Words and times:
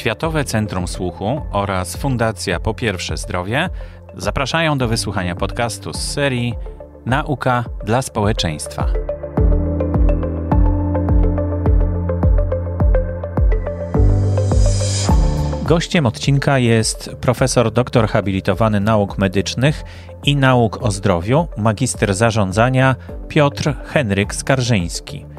Światowe 0.00 0.44
Centrum 0.44 0.88
Słuchu 0.88 1.40
oraz 1.52 1.96
Fundacja 1.96 2.60
Po 2.60 2.74
Pierwsze 2.74 3.16
Zdrowie 3.16 3.68
zapraszają 4.16 4.78
do 4.78 4.88
wysłuchania 4.88 5.34
podcastu 5.34 5.92
z 5.92 6.12
serii 6.12 6.54
Nauka 7.06 7.64
dla 7.84 8.02
społeczeństwa. 8.02 8.86
Gościem 15.62 16.06
odcinka 16.06 16.58
jest 16.58 17.10
profesor 17.20 17.72
doktor 17.72 18.08
habilitowany 18.08 18.80
nauk 18.80 19.18
medycznych 19.18 19.82
i 20.24 20.36
nauk 20.36 20.82
o 20.82 20.90
zdrowiu, 20.90 21.48
magister 21.56 22.14
zarządzania 22.14 22.96
Piotr 23.28 23.74
Henryk 23.84 24.34
Skarżyński. 24.34 25.29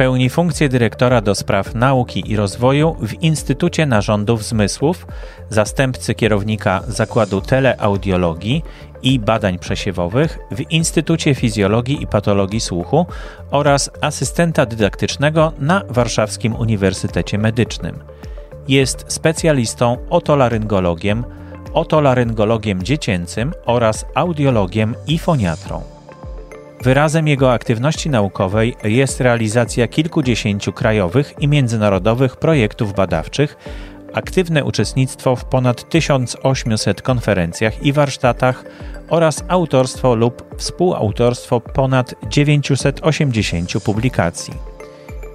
Pełni 0.00 0.30
funkcję 0.30 0.68
dyrektora 0.68 1.20
do 1.20 1.34
spraw 1.34 1.74
nauki 1.74 2.30
i 2.32 2.36
rozwoju 2.36 2.96
w 3.00 3.22
Instytucie 3.22 3.86
Narządów 3.86 4.44
Zmysłów, 4.44 5.06
zastępcy 5.50 6.14
kierownika 6.14 6.82
Zakładu 6.88 7.40
Teleaudiologii 7.40 8.62
i 9.02 9.18
Badań 9.18 9.58
Przesiewowych 9.58 10.38
w 10.50 10.70
Instytucie 10.70 11.34
Fizjologii 11.34 12.02
i 12.02 12.06
Patologii 12.06 12.60
Słuchu 12.60 13.06
oraz 13.50 13.90
asystenta 14.00 14.66
dydaktycznego 14.66 15.52
na 15.58 15.82
Warszawskim 15.88 16.54
Uniwersytecie 16.54 17.38
Medycznym. 17.38 17.98
Jest 18.68 19.04
specjalistą 19.08 19.96
otolaryngologiem, 20.10 21.24
otolaryngologiem 21.72 22.82
dziecięcym 22.82 23.52
oraz 23.66 24.06
audiologiem 24.14 24.94
i 25.06 25.18
foniatrą. 25.18 25.99
Wyrazem 26.82 27.28
jego 27.28 27.52
aktywności 27.52 28.10
naukowej 28.10 28.76
jest 28.84 29.20
realizacja 29.20 29.88
kilkudziesięciu 29.88 30.72
krajowych 30.72 31.34
i 31.40 31.48
międzynarodowych 31.48 32.36
projektów 32.36 32.94
badawczych, 32.94 33.56
aktywne 34.12 34.64
uczestnictwo 34.64 35.36
w 35.36 35.44
ponad 35.44 35.88
1800 35.88 37.02
konferencjach 37.02 37.82
i 37.82 37.92
warsztatach 37.92 38.64
oraz 39.08 39.44
autorstwo 39.48 40.14
lub 40.14 40.56
współautorstwo 40.56 41.60
ponad 41.60 42.14
980 42.28 43.72
publikacji. 43.84 44.54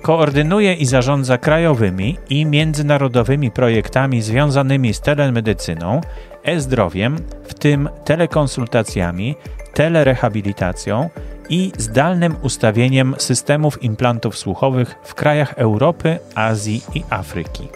Koordynuje 0.02 0.74
i 0.74 0.86
zarządza 0.86 1.38
krajowymi 1.38 2.18
i 2.30 2.46
międzynarodowymi 2.46 3.52
projektami 3.52 4.22
związanymi 4.22 4.94
z 4.94 5.02
telemedycyną, 5.02 6.02
e-zdrowiem, 6.44 7.18
w 7.44 7.54
tym 7.54 7.90
telekonsultacjami, 8.06 9.36
telerehabilitacją 9.74 11.10
i 11.50 11.72
zdalnym 11.78 12.36
ustawieniem 12.42 13.16
systemów 13.18 13.84
implantów 13.84 14.38
słuchowych 14.38 14.96
w 15.04 15.14
krajach 15.14 15.54
Europy, 15.58 16.20
Azji 16.36 16.82
i 16.96 17.04
Afryki. 17.10 17.68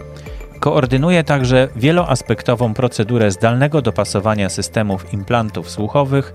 Koordynuje 0.60 1.24
także 1.24 1.68
wieloaspektową 1.76 2.74
procedurę 2.74 3.32
zdalnego 3.32 3.82
dopasowania 3.82 4.50
systemów 4.50 5.14
implantów 5.14 5.70
słuchowych 5.70 6.34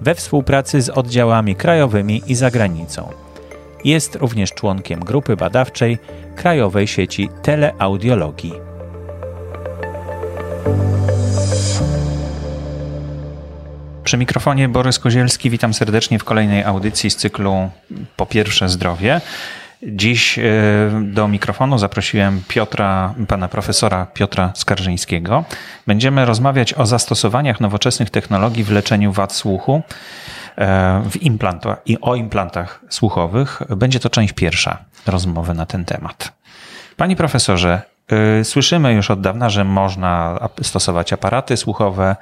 we 0.00 0.14
współpracy 0.14 0.82
z 0.82 0.88
oddziałami 0.88 1.56
krajowymi 1.56 2.22
i 2.26 2.34
zagranicą. 2.34 3.08
Jest 3.84 4.14
również 4.14 4.52
członkiem 4.52 5.00
grupy 5.00 5.36
badawczej 5.36 5.98
Krajowej 6.36 6.86
Sieci 6.86 7.28
Teleaudiologii. 7.42 8.65
Przy 14.06 14.16
mikrofonie 14.16 14.68
Borys 14.68 14.98
Kozielski, 14.98 15.50
witam 15.50 15.74
serdecznie 15.74 16.18
w 16.18 16.24
kolejnej 16.24 16.64
audycji 16.64 17.10
z 17.10 17.16
cyklu 17.16 17.70
Po 18.16 18.26
pierwsze 18.26 18.68
zdrowie. 18.68 19.20
Dziś 19.82 20.38
e, 20.38 20.42
do 21.02 21.28
mikrofonu 21.28 21.78
zaprosiłem 21.78 22.42
Piotra, 22.48 23.14
pana 23.28 23.48
profesora 23.48 24.06
Piotra 24.06 24.52
Skarżyńskiego. 24.54 25.44
Będziemy 25.86 26.24
rozmawiać 26.24 26.74
o 26.74 26.86
zastosowaniach 26.86 27.60
nowoczesnych 27.60 28.10
technologii 28.10 28.64
w 28.64 28.70
leczeniu 28.70 29.12
wad 29.12 29.32
słuchu 29.32 29.82
e, 30.58 31.02
w 31.10 31.22
implantach 31.22 31.78
i 31.86 32.00
o 32.00 32.14
implantach 32.14 32.80
słuchowych. 32.88 33.62
Będzie 33.68 34.00
to 34.00 34.10
część 34.10 34.32
pierwsza 34.32 34.78
rozmowy 35.06 35.54
na 35.54 35.66
ten 35.66 35.84
temat. 35.84 36.32
Panie 36.96 37.16
profesorze, 37.16 37.82
e, 38.40 38.44
słyszymy 38.44 38.92
już 38.92 39.10
od 39.10 39.20
dawna, 39.20 39.50
że 39.50 39.64
można 39.64 40.38
stosować 40.62 41.12
aparaty 41.12 41.56
słuchowe, 41.56 42.16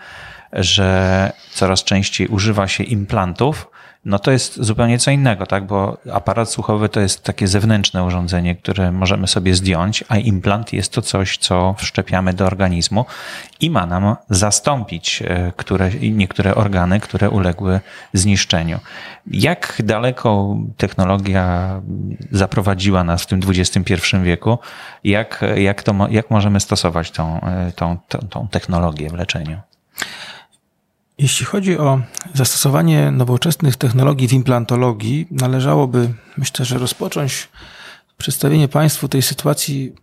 że 0.54 1.32
coraz 1.52 1.84
częściej 1.84 2.28
używa 2.28 2.68
się 2.68 2.84
implantów, 2.84 3.70
no 4.04 4.18
to 4.18 4.30
jest 4.30 4.62
zupełnie 4.62 4.98
co 4.98 5.10
innego, 5.10 5.46
tak? 5.46 5.66
Bo 5.66 5.98
aparat 6.12 6.50
słuchowy 6.50 6.88
to 6.88 7.00
jest 7.00 7.24
takie 7.24 7.46
zewnętrzne 7.46 8.04
urządzenie, 8.04 8.56
które 8.56 8.92
możemy 8.92 9.26
sobie 9.26 9.54
zdjąć, 9.54 10.04
a 10.08 10.16
implant 10.16 10.72
jest 10.72 10.92
to 10.92 11.02
coś, 11.02 11.38
co 11.38 11.74
wszczepiamy 11.78 12.34
do 12.34 12.46
organizmu 12.46 13.04
i 13.60 13.70
ma 13.70 13.86
nam 13.86 14.16
zastąpić 14.30 15.22
e, 15.22 15.52
które, 15.56 15.90
niektóre 15.90 16.54
organy, 16.54 17.00
które 17.00 17.30
uległy 17.30 17.80
zniszczeniu. 18.12 18.78
Jak 19.26 19.82
daleko 19.84 20.56
technologia 20.76 21.80
zaprowadziła 22.30 23.04
nas 23.04 23.22
w 23.22 23.26
tym 23.26 23.40
XXI 23.48 24.16
wieku? 24.22 24.58
Jak, 25.04 25.44
jak, 25.56 25.82
to, 25.82 25.94
jak 26.10 26.30
możemy 26.30 26.60
stosować 26.60 27.10
tą, 27.10 27.40
e, 27.40 27.72
tą, 27.72 27.98
tą, 28.08 28.18
tą 28.18 28.48
technologię 28.48 29.10
w 29.10 29.14
leczeniu? 29.14 29.60
Jeśli 31.18 31.46
chodzi 31.46 31.78
o 31.78 32.00
zastosowanie 32.34 33.10
nowoczesnych 33.10 33.76
technologii 33.76 34.28
w 34.28 34.32
implantologii, 34.32 35.26
należałoby, 35.30 36.14
myślę, 36.36 36.64
że 36.64 36.78
rozpocząć 36.78 37.48
przedstawienie 38.18 38.68
Państwu 38.68 39.08
tej 39.08 39.22
sytuacji 39.22 39.94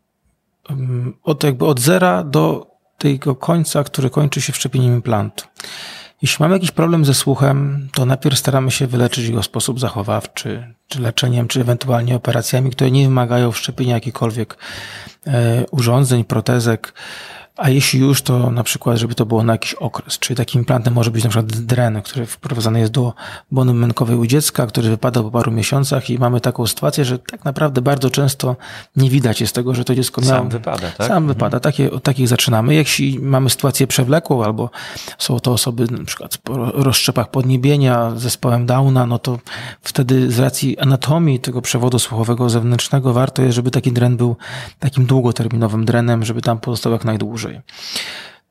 od, 1.23 1.43
jakby 1.43 1.65
od 1.65 1.79
zera 1.79 2.23
do 2.23 2.67
tego 2.97 3.35
końca, 3.35 3.83
który 3.83 4.09
kończy 4.09 4.41
się 4.41 4.53
wszczepieniem 4.53 4.93
implantu. 4.93 5.45
Jeśli 6.21 6.43
mamy 6.43 6.55
jakiś 6.55 6.71
problem 6.71 7.05
ze 7.05 7.13
słuchem, 7.13 7.89
to 7.93 8.05
najpierw 8.05 8.39
staramy 8.39 8.71
się 8.71 8.87
wyleczyć 8.87 9.31
go 9.31 9.41
w 9.41 9.45
sposób 9.45 9.79
zachowawczy, 9.79 10.73
czy 10.87 11.01
leczeniem, 11.01 11.47
czy 11.47 11.61
ewentualnie 11.61 12.15
operacjami, 12.15 12.71
które 12.71 12.91
nie 12.91 13.03
wymagają 13.03 13.51
wszczepienia 13.51 13.93
jakichkolwiek 13.93 14.57
e, 15.27 15.65
urządzeń, 15.71 16.23
protezek, 16.23 16.93
a 17.61 17.69
jeśli 17.69 17.99
już, 17.99 18.21
to 18.21 18.51
na 18.51 18.63
przykład, 18.63 18.97
żeby 18.97 19.15
to 19.15 19.25
było 19.25 19.43
na 19.43 19.53
jakiś 19.53 19.73
okres. 19.73 20.19
Czyli 20.19 20.37
takim 20.37 20.61
implantem 20.61 20.93
może 20.93 21.11
być 21.11 21.23
na 21.23 21.29
przykład 21.29 21.51
dren, 21.51 22.01
który 22.01 22.25
wprowadzany 22.25 22.79
jest 22.79 22.91
do 22.91 23.13
bony 23.51 23.73
mękowej 23.73 24.15
u 24.15 24.25
dziecka, 24.25 24.67
który 24.67 24.89
wypada 24.89 25.23
po 25.23 25.31
paru 25.31 25.51
miesiącach 25.51 26.09
i 26.09 26.19
mamy 26.19 26.41
taką 26.41 26.67
sytuację, 26.67 27.05
że 27.05 27.19
tak 27.19 27.45
naprawdę 27.45 27.81
bardzo 27.81 28.09
często 28.09 28.55
nie 28.95 29.09
widać 29.09 29.41
jest 29.41 29.55
tego, 29.55 29.75
że 29.75 29.85
to 29.85 29.95
dziecko 29.95 30.21
miało... 30.21 30.37
Sam 30.37 30.49
wypada, 30.49 30.91
tak? 30.97 31.07
Sam 31.07 31.17
mhm. 31.17 31.27
wypada. 31.27 31.59
Takie, 31.59 31.91
od 31.91 32.03
takich 32.03 32.27
zaczynamy. 32.27 32.75
Jeśli 32.75 33.19
mamy 33.19 33.49
sytuację 33.49 33.87
przewlekłą 33.87 34.43
albo 34.43 34.69
są 35.17 35.39
to 35.39 35.51
osoby 35.51 35.87
na 35.91 36.05
przykład 36.05 36.37
po 36.37 36.57
rozszczepach 36.71 37.31
podniebienia, 37.31 38.11
zespołem 38.15 38.65
Downa, 38.65 39.05
no 39.05 39.19
to 39.19 39.39
wtedy 39.81 40.31
z 40.31 40.39
racji 40.39 40.79
anatomii 40.79 41.39
tego 41.39 41.61
przewodu 41.61 41.99
słuchowego 41.99 42.49
zewnętrznego 42.49 43.13
warto 43.13 43.41
jest, 43.41 43.55
żeby 43.55 43.71
taki 43.71 43.91
dren 43.91 44.17
był 44.17 44.35
takim 44.79 45.05
długoterminowym 45.05 45.85
drenem, 45.85 46.25
żeby 46.25 46.41
tam 46.41 46.59
pozostał 46.59 46.91
jak 46.91 47.05
najdłużej 47.05 47.50
dłużej. 47.51 47.61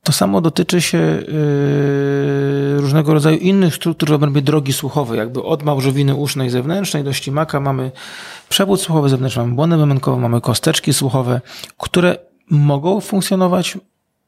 To 0.02 0.12
samo 0.12 0.40
dotyczy 0.40 0.80
się 0.80 0.98
yy, 0.98 2.80
różnego 2.80 3.14
rodzaju 3.14 3.38
innych 3.38 3.74
struktur 3.74 4.08
w 4.08 4.12
obrębie 4.12 4.42
drogi 4.42 4.72
słuchowej, 4.72 5.18
jakby 5.18 5.42
od 5.42 5.62
małżowiny 5.62 6.14
usznej 6.14 6.50
zewnętrznej 6.50 7.04
do 7.04 7.12
ślimaka 7.12 7.60
mamy 7.60 7.90
przewód 8.48 8.80
słuchowy 8.80 9.08
zewnętrzny, 9.08 9.42
mamy 9.42 9.54
błonę 9.54 9.76
memenkową, 9.76 10.20
mamy 10.20 10.40
kosteczki 10.40 10.92
słuchowe, 10.92 11.40
które 11.78 12.16
mogą 12.50 13.00
funkcjonować 13.00 13.78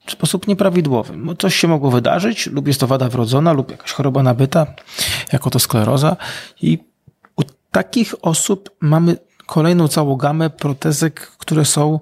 w 0.07 0.13
sposób 0.13 0.49
nieprawidłowy. 0.49 1.15
Coś 1.39 1.57
się 1.57 1.69
mogło 1.69 1.91
wydarzyć, 1.91 2.47
lub 2.47 2.67
jest 2.67 2.81
to 2.81 2.87
wada 2.87 3.09
wrodzona, 3.09 3.53
lub 3.53 3.71
jakaś 3.71 3.93
choroba 3.93 4.23
nabyta, 4.23 4.67
jako 5.33 5.51
to 5.51 5.59
skleroza 5.59 6.17
i 6.63 6.79
u 7.37 7.43
takich 7.71 8.15
osób 8.23 8.71
mamy 8.81 9.17
kolejną 9.47 9.89
całą 9.89 10.17
gamę 10.17 10.51
protezek, 10.51 11.21
które 11.21 11.65
są 11.65 12.01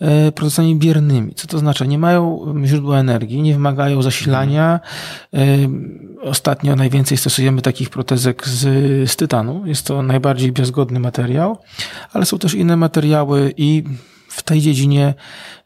E, 0.00 0.32
procesami 0.32 0.76
biernymi. 0.76 1.34
Co 1.34 1.46
to 1.46 1.58
znaczy? 1.58 1.88
Nie 1.88 1.98
mają 1.98 2.46
źródła 2.64 2.98
energii, 2.98 3.42
nie 3.42 3.52
wymagają 3.52 4.02
zasilania. 4.02 4.80
E, 5.34 5.38
ostatnio 6.22 6.76
najwięcej 6.76 7.18
stosujemy 7.18 7.62
takich 7.62 7.90
protezek 7.90 8.48
z, 8.48 8.60
z 9.10 9.16
tytanu. 9.16 9.66
Jest 9.66 9.86
to 9.86 10.02
najbardziej 10.02 10.52
biozgodny 10.52 11.00
materiał, 11.00 11.58
ale 12.12 12.26
są 12.26 12.38
też 12.38 12.54
inne 12.54 12.76
materiały 12.76 13.54
i 13.56 13.84
w 14.36 14.42
tej 14.42 14.60
dziedzinie 14.60 15.14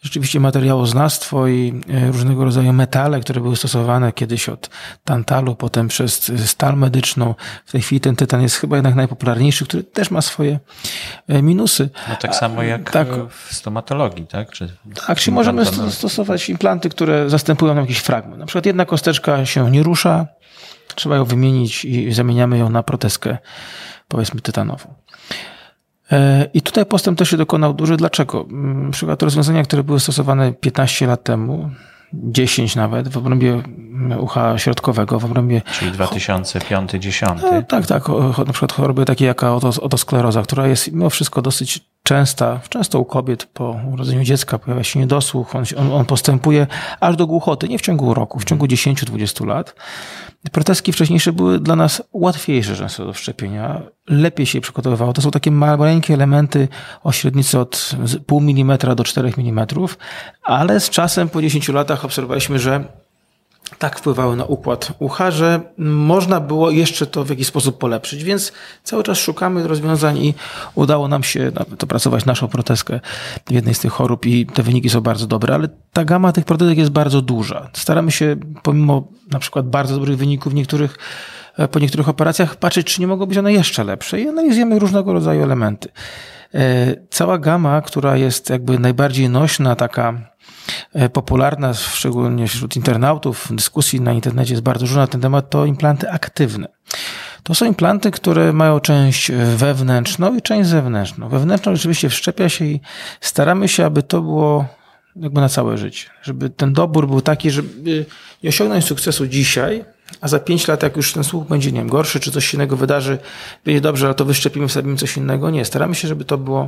rzeczywiście 0.02 0.40
materiałoznawstwo 0.40 1.49
i 1.49 1.82
e, 1.88 2.06
różnego 2.06 2.44
rodzaju 2.44 2.72
metale, 2.72 3.20
które 3.20 3.40
były 3.40 3.56
stosowane 3.56 4.12
kiedyś 4.12 4.49
od 4.49 4.70
tantalu, 5.05 5.55
potem 5.55 5.88
przez 5.88 6.32
stal 6.46 6.76
medyczną. 6.76 7.34
W 7.67 7.72
tej 7.72 7.82
chwili 7.82 8.00
ten 8.00 8.17
tytan 8.17 8.43
jest 8.43 8.56
chyba 8.56 8.76
jednak 8.76 8.94
najpopularniejszy, 8.94 9.64
który 9.64 9.84
też 9.84 10.11
ma 10.11 10.22
swoje 10.22 10.58
e, 11.28 11.43
minusy. 11.43 11.90
No 12.08 12.17
tak 12.17 12.37
samo 12.37 12.62
jak 12.62 12.90
tak, 12.90 13.08
w 13.31 13.55
stomatologii, 13.55 14.26
tak? 14.26 14.50
Czy 14.50 14.76
tak, 15.06 15.19
czy 15.19 15.31
możemy 15.31 15.67
stosować 15.90 16.49
implanty, 16.49 16.88
które 16.88 17.31
zastępują 17.31 17.75
nam 17.75 17.84
jakiś 17.84 17.99
fragment. 17.99 18.38
Na 18.38 18.46
przykład 18.46 18.67
jedna 18.67 18.84
kosteczka 18.84 19.46
się 19.46 19.70
nie 19.70 19.82
rusza, 19.82 20.26
trzeba 20.94 21.17
ją 21.17 21.25
wymienić 21.25 21.84
i 21.84 22.12
zamieniamy 22.12 22.58
ją 22.58 22.70
na 22.70 22.82
protezkę, 22.82 23.38
powiedzmy, 24.08 24.40
tytanową. 24.40 24.94
E, 26.12 26.47
I 26.55 26.62
tutaj 26.62 26.87
postęp 26.87 27.19
też 27.19 27.31
się 27.31 27.37
dokonał 27.37 27.75
duży. 27.75 27.97
Dlaczego? 27.97 28.47
Mm, 28.51 28.87
na 28.87 28.93
przykład 28.93 29.23
rozwiązania, 29.23 29.62
które 29.62 29.85
były 29.85 30.01
stosowane 30.01 30.53
15 30.53 31.07
lat 31.07 31.25
temu, 31.25 31.71
10 32.12 32.77
nawet 32.77 33.09
w 33.09 33.17
obrębie 33.17 33.62
ucha 34.19 34.59
środkowego, 34.59 35.19
w 35.19 35.25
obrębie... 35.25 35.62
Czyli 35.73 35.93
2005-2010. 35.93 37.37
No, 37.43 37.62
tak, 37.62 37.87
tak. 37.87 38.09
Na 38.47 38.53
przykład 38.53 38.73
choroby 38.73 39.05
takie 39.05 39.25
jak 39.25 39.43
otoskleroza, 39.81 40.43
która 40.43 40.67
jest 40.67 40.93
mimo 40.93 41.11
wszystko 41.11 41.43
dosyć 41.43 41.81
częsta, 42.03 42.61
często 42.69 43.01
u 43.01 43.05
kobiet 43.05 43.45
po 43.45 43.77
urodzeniu 43.93 44.25
dziecka 44.25 44.59
pojawia 44.59 44.85
się 44.85 45.01
niedosłuch, 45.01 45.56
on, 45.56 45.65
on, 45.77 45.93
on 45.93 46.05
postępuje 46.05 46.67
aż 47.01 47.17
do 47.17 47.27
głuchoty, 47.27 47.69
nie 47.69 47.79
w 47.79 47.83
ciągu 47.83 48.15
roku, 48.15 48.39
w 48.39 48.45
ciągu 48.45 48.67
10-20 48.67 49.47
lat. 49.47 49.75
Proteski 50.53 50.93
wcześniejsze 50.93 51.33
były 51.33 51.61
dla 51.61 51.77
nas 51.77 52.03
łatwiejsze 52.13 52.77
często 52.77 53.07
do 53.07 53.13
wszczepienia, 53.13 53.83
lepiej 54.09 54.47
się 54.47 54.61
przygotowywało. 54.61 55.13
To 55.13 55.23
są 55.23 55.31
takie 55.31 55.51
maleńkie 55.51 56.15
elementy 56.15 56.69
o 57.03 57.13
średnicy 57.13 57.59
od 57.59 57.91
pół 58.27 58.41
milimetra 58.41 58.95
do 58.95 59.05
4 59.05 59.33
mm, 59.39 59.67
ale 60.43 60.81
z 60.81 60.91
czasem 60.91 61.29
po 61.29 61.43
10 61.43 61.69
latach 61.69 62.05
obserwowaliśmy, 62.05 62.59
że 62.59 62.85
tak 63.78 63.99
wpływały 63.99 64.37
na 64.37 64.44
układ 64.44 64.93
ucha, 64.99 65.31
że 65.31 65.61
można 65.78 66.40
było 66.40 66.70
jeszcze 66.70 67.06
to 67.06 67.25
w 67.25 67.31
jakiś 67.31 67.46
sposób 67.46 67.78
polepszyć, 67.78 68.25
więc 68.25 68.52
cały 68.84 69.02
czas 69.02 69.19
szukamy 69.19 69.69
rozwiązań 69.69 70.19
i 70.19 70.34
udało 70.75 71.08
nam 71.08 71.22
się 71.22 71.52
dopracować 71.78 72.25
naszą 72.25 72.49
protezkę 72.49 73.00
w 73.46 73.52
jednej 73.52 73.75
z 73.75 73.81
tych 73.81 73.93
chorób 73.93 74.26
i 74.26 74.46
te 74.46 74.62
wyniki 74.62 74.90
są 74.90 75.00
bardzo 75.00 75.26
dobre, 75.26 75.55
ale 75.55 75.69
ta 75.93 76.05
gama 76.05 76.32
tych 76.32 76.44
protezek 76.44 76.78
jest 76.78 76.90
bardzo 76.90 77.22
duża. 77.22 77.70
Staramy 77.72 78.11
się 78.11 78.37
pomimo 78.62 79.08
na 79.31 79.38
przykład 79.38 79.69
bardzo 79.69 79.94
dobrych 79.94 80.17
wyników 80.17 80.55
niektórych 80.55 80.99
e, 81.56 81.69
po 81.69 81.78
niektórych 81.78 82.08
operacjach 82.08 82.56
patrzeć, 82.56 82.87
czy 82.87 83.00
nie 83.00 83.06
mogą 83.06 83.26
być 83.26 83.38
one 83.38 83.52
jeszcze 83.52 83.84
lepsze 83.84 84.20
i 84.20 84.28
analizujemy 84.28 84.78
różnego 84.78 85.12
rodzaju 85.12 85.43
elementy. 85.43 85.88
E, 86.55 86.97
cała 87.11 87.38
gama, 87.38 87.81
która 87.81 88.17
jest 88.17 88.50
jakby 88.50 88.79
najbardziej 88.79 89.29
nośna, 89.29 89.76
taka 89.76 90.31
E, 90.93 91.08
popularna, 91.08 91.75
szczególnie 91.75 92.49
wśród 92.49 92.76
internautów, 92.76 93.49
dyskusji 93.50 94.00
na 94.00 94.12
internecie 94.12 94.52
jest 94.52 94.62
bardzo 94.62 94.87
dużo 94.87 95.00
na 95.00 95.06
ten 95.06 95.20
temat, 95.20 95.50
to 95.50 95.64
implanty 95.64 96.11
aktywne. 96.11 96.69
To 97.43 97.55
są 97.55 97.67
implanty, 97.67 98.11
które 98.11 98.52
mają 98.52 98.81
część 98.81 99.32
wewnętrzną 99.56 100.37
i 100.37 100.43
część 100.43 100.69
zewnętrzną. 100.69 101.29
Wewnętrzną 101.29 101.76
rzeczywiście 101.76 102.08
wszczepia 102.08 102.49
się 102.49 102.64
i 102.64 102.81
staramy 103.20 103.69
się, 103.69 103.87
aby 103.87 104.03
to 104.03 104.23
było 104.23 104.67
jakby 105.17 105.41
na 105.41 105.49
całe 105.49 105.79
życie. 105.79 106.06
Żeby 106.23 106.50
ten 106.50 106.73
dobór 106.73 107.08
był 107.08 107.20
taki, 107.20 107.50
żeby 107.50 108.06
nie 108.43 108.49
osiągnąć 108.49 108.85
sukcesu 108.85 109.26
dzisiaj, 109.26 109.85
a 110.21 110.29
za 110.29 110.39
pięć 110.39 110.69
lat, 110.69 110.83
jak 110.83 110.97
już 110.97 111.12
ten 111.12 111.25
słuch 111.25 111.47
będzie, 111.47 111.73
nie 111.73 111.79
wiem, 111.79 111.89
gorszy, 111.89 112.21
czy 112.21 112.33
coś 112.33 112.55
innego 112.55 112.77
wydarzy, 112.77 113.19
będzie 113.65 113.81
dobrze, 113.81 114.07
ale 114.07 114.15
to 114.15 114.25
wyszczepimy, 114.25 114.69
wstawimy 114.69 114.97
coś 114.97 115.17
innego. 115.17 115.51
Nie, 115.51 115.65
staramy 115.65 115.95
się, 115.95 116.09
żeby 116.09 116.25
to 116.25 116.39
było 116.39 116.62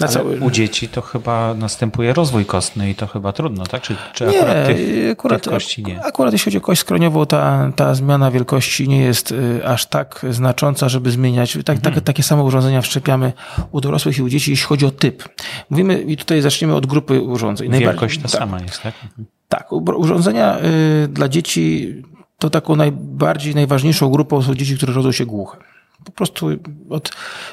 na 0.00 0.06
ale 0.06 0.08
cały... 0.08 0.40
u 0.40 0.50
dzieci 0.50 0.88
to 0.88 1.02
chyba 1.02 1.54
następuje 1.54 2.12
rozwój 2.12 2.44
kostny 2.44 2.90
i 2.90 2.94
to 2.94 3.06
chyba 3.06 3.32
trudno, 3.32 3.66
tak? 3.66 3.82
Czy, 3.82 3.96
czy 4.14 4.26
nie, 4.26 4.38
akurat, 4.38 4.66
tych, 4.66 5.10
akurat, 5.12 5.42
tych 5.42 5.52
kości 5.52 5.84
nie? 5.84 6.04
Akurat 6.04 6.32
jeśli 6.32 6.44
chodzi 6.44 6.58
o 6.58 6.60
kość 6.60 6.80
skroniową, 6.80 7.26
ta, 7.26 7.72
ta 7.76 7.94
zmiana 7.94 8.30
wielkości 8.30 8.88
nie 8.88 9.00
jest 9.00 9.32
y, 9.32 9.66
aż 9.66 9.86
tak 9.86 10.26
znacząca, 10.30 10.88
żeby 10.88 11.10
zmieniać. 11.10 11.52
Tak, 11.52 11.64
tak, 11.64 11.86
mhm. 11.86 12.00
takie 12.04 12.22
same 12.22 12.42
urządzenia 12.42 12.82
wszczepiamy 12.82 13.32
u 13.72 13.80
dorosłych 13.80 14.18
i 14.18 14.22
u 14.22 14.28
dzieci, 14.28 14.50
jeśli 14.50 14.66
chodzi 14.66 14.86
o 14.86 14.90
typ. 14.90 15.28
Mówimy, 15.70 16.02
i 16.02 16.16
tutaj 16.16 16.40
zaczniemy 16.40 16.74
od 16.74 16.86
grupy 16.86 17.20
urządzeń. 17.20 17.70
Wielkość 17.70 18.16
ta 18.16 18.22
tak, 18.22 18.30
sama 18.30 18.60
jest, 18.60 18.82
tak? 18.82 18.94
Mhm. 19.04 19.26
Tak, 19.48 19.72
urządzenia 19.72 20.58
y, 21.04 21.08
dla 21.08 21.28
dzieci 21.28 21.94
to 22.42 22.50
taką 22.50 22.76
najbardziej, 22.76 23.54
najważniejszą 23.54 24.10
grupą 24.10 24.42
są 24.42 24.54
dzieci, 24.54 24.76
które 24.76 24.92
rodzą 24.92 25.12
się 25.12 25.26
głuche. 25.26 25.58
Po 26.04 26.12
prostu 26.12 26.48
od 26.90 27.10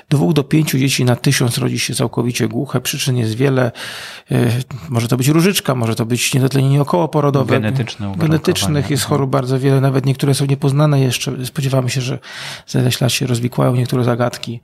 dwóch 0.10 0.34
do 0.34 0.44
pięciu 0.44 0.78
dzieci 0.78 1.06
na 1.06 1.16
tysiąc 1.16 1.58
rodzi 1.58 1.80
się 1.80 1.96
całkowicie 1.96 2.48
głuche. 2.48 2.82
Przyczyn 2.82 3.18
jest 3.18 3.36
wiele. 3.36 3.72
E, 4.32 4.48
może 4.90 5.08
to 5.08 5.18
być 5.18 5.28
różyczka, 5.28 5.76
może 5.76 5.96
to 5.96 6.06
być 6.06 6.34
niedotlenienie 6.34 6.82
okołoporodowe. 6.82 7.60
Genetyczne 7.60 8.14
Genetycznych 8.18 8.90
jest 8.90 9.04
chorób 9.04 9.30
bardzo 9.30 9.60
wiele, 9.60 9.82
nawet 9.82 10.06
niektóre 10.06 10.34
są 10.34 10.46
niepoznane 10.46 11.00
jeszcze. 11.00 11.46
Spodziewamy 11.46 11.90
się, 11.90 12.02
że 12.02 12.20
za 12.68 12.82
ileś 12.82 13.02
lat 13.02 13.12
się 13.12 13.28
rozwikłają 13.28 13.76
niektóre 13.76 14.04
zagadki, 14.04 14.62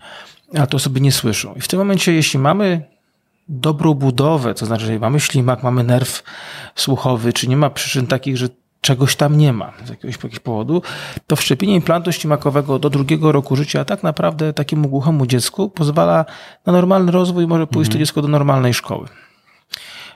a 0.60 0.68
to 0.68 0.77
osoby 0.77 1.01
nie 1.01 1.12
słyszą. 1.12 1.54
I 1.54 1.62
w 1.62 1.68
tym 1.68 1.80
momencie, 1.80 2.13
jeśli 2.13 2.39
mamy 2.39 2.83
dobrą 3.50 3.94
budowę, 3.94 4.54
to 4.54 4.66
znaczy, 4.66 4.86
że 4.86 5.00
mamy 5.00 5.19
ślimak, 5.19 5.63
mamy 5.63 5.83
nerw 5.83 6.24
słuchowy, 6.75 7.33
czy 7.33 7.48
nie 7.48 7.57
ma 7.57 7.69
przyczyn 7.69 8.07
takich, 8.07 8.38
że 8.38 8.50
czegoś 8.86 9.16
tam 9.16 9.38
nie 9.38 9.54
ma 9.54 9.74
z 9.86 9.90
jakiegoś, 9.90 10.16
jakiegoś 10.16 10.40
powodu, 10.40 10.82
to 11.28 11.36
wszczepienie 11.36 11.76
implantu 11.76 12.12
ślimakowego 12.12 12.80
do 12.80 12.90
drugiego 12.90 13.32
roku 13.32 13.56
życia 13.56 13.86
tak 13.86 14.04
naprawdę 14.04 14.54
takiemu 14.54 14.90
głuchemu 14.90 15.26
dziecku 15.26 15.70
pozwala 15.70 16.26
na 16.66 16.74
normalny 16.74 17.12
rozwój, 17.12 17.48
może 17.48 17.68
pójść 17.68 17.90
mhm. 17.90 17.92
to 17.92 18.06
dziecko 18.06 18.22
do 18.22 18.28
normalnej 18.28 18.74
szkoły. 18.74 19.08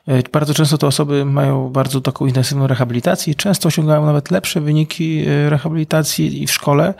E, 0.07 0.23
bardzo 0.31 0.53
często 0.53 0.77
te 0.77 0.87
osoby 0.87 1.25
mają 1.25 1.69
bardzo 1.69 2.01
taką 2.01 2.25
intensywną 2.25 2.67
rehabilitację 2.67 3.33
i 3.33 3.35
często 3.35 3.67
osiągają 3.67 4.05
nawet 4.05 4.31
lepsze 4.31 4.61
wyniki 4.61 5.25
e, 5.27 5.49
rehabilitacji 5.49 6.43
i 6.43 6.47
w 6.47 6.51
szkole 6.51 6.93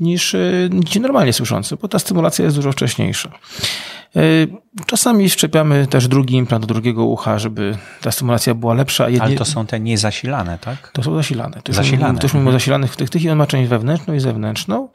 niż 0.00 0.34
e, 0.34 0.68
ci 0.86 1.00
normalnie 1.00 1.32
słyszący, 1.32 1.76
bo 1.76 1.88
ta 1.88 1.98
stymulacja 1.98 2.44
jest 2.44 2.56
dużo 2.56 2.72
wcześniejsza. 2.72 3.30
E, 4.16 4.20
czasami 4.86 5.28
wszczepiamy 5.28 5.86
też 5.86 6.08
drugi 6.08 6.34
implant 6.34 6.66
do 6.66 6.74
drugiego 6.74 7.04
ucha, 7.04 7.38
żeby 7.38 7.78
ta 8.00 8.10
stymulacja 8.10 8.54
była 8.54 8.74
lepsza. 8.74 9.08
Jednie... 9.08 9.22
Ale 9.22 9.36
to 9.36 9.44
są 9.44 9.66
te 9.66 9.80
niezasilane, 9.80 10.58
tak? 10.58 10.90
To 10.92 11.02
są 11.02 11.14
zasilane. 11.14 11.60
To 11.64 11.72
zasilane. 11.72 12.18
To 12.18 12.24
już 12.24 12.34
mówimy 12.34 12.50
o 12.50 12.52
zasilanych 12.52 12.92
w 12.92 12.96
tych, 12.96 13.10
tych 13.10 13.22
i 13.22 13.30
on 13.30 13.38
ma 13.38 13.46
część 13.46 13.68
wewnętrzną 13.68 14.14
i 14.14 14.20
zewnętrzną. 14.20 14.88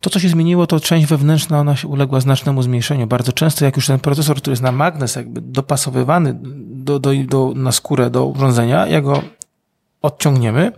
To, 0.00 0.10
co 0.10 0.20
się 0.20 0.28
zmieniło, 0.28 0.66
to 0.66 0.80
część 0.80 1.06
wewnętrzna, 1.06 1.60
ona 1.60 1.76
się 1.76 1.88
uległa 1.88 2.20
znacznemu 2.20 2.62
zmniejszeniu. 2.62 3.06
Bardzo 3.06 3.32
często, 3.32 3.64
jak 3.64 3.76
już 3.76 3.86
ten 3.86 3.98
procesor, 3.98 4.36
który 4.36 4.52
jest 4.52 4.62
na 4.62 4.72
magnes, 4.72 5.16
jakby 5.16 5.40
dopasowywany 5.40 6.38
do, 6.70 6.98
do, 6.98 7.10
do, 7.24 7.52
na 7.56 7.72
skórę 7.72 8.10
do 8.10 8.26
urządzenia, 8.26 8.86
jak 8.86 9.04
go 9.04 9.22
odciągniemy, 10.02 10.72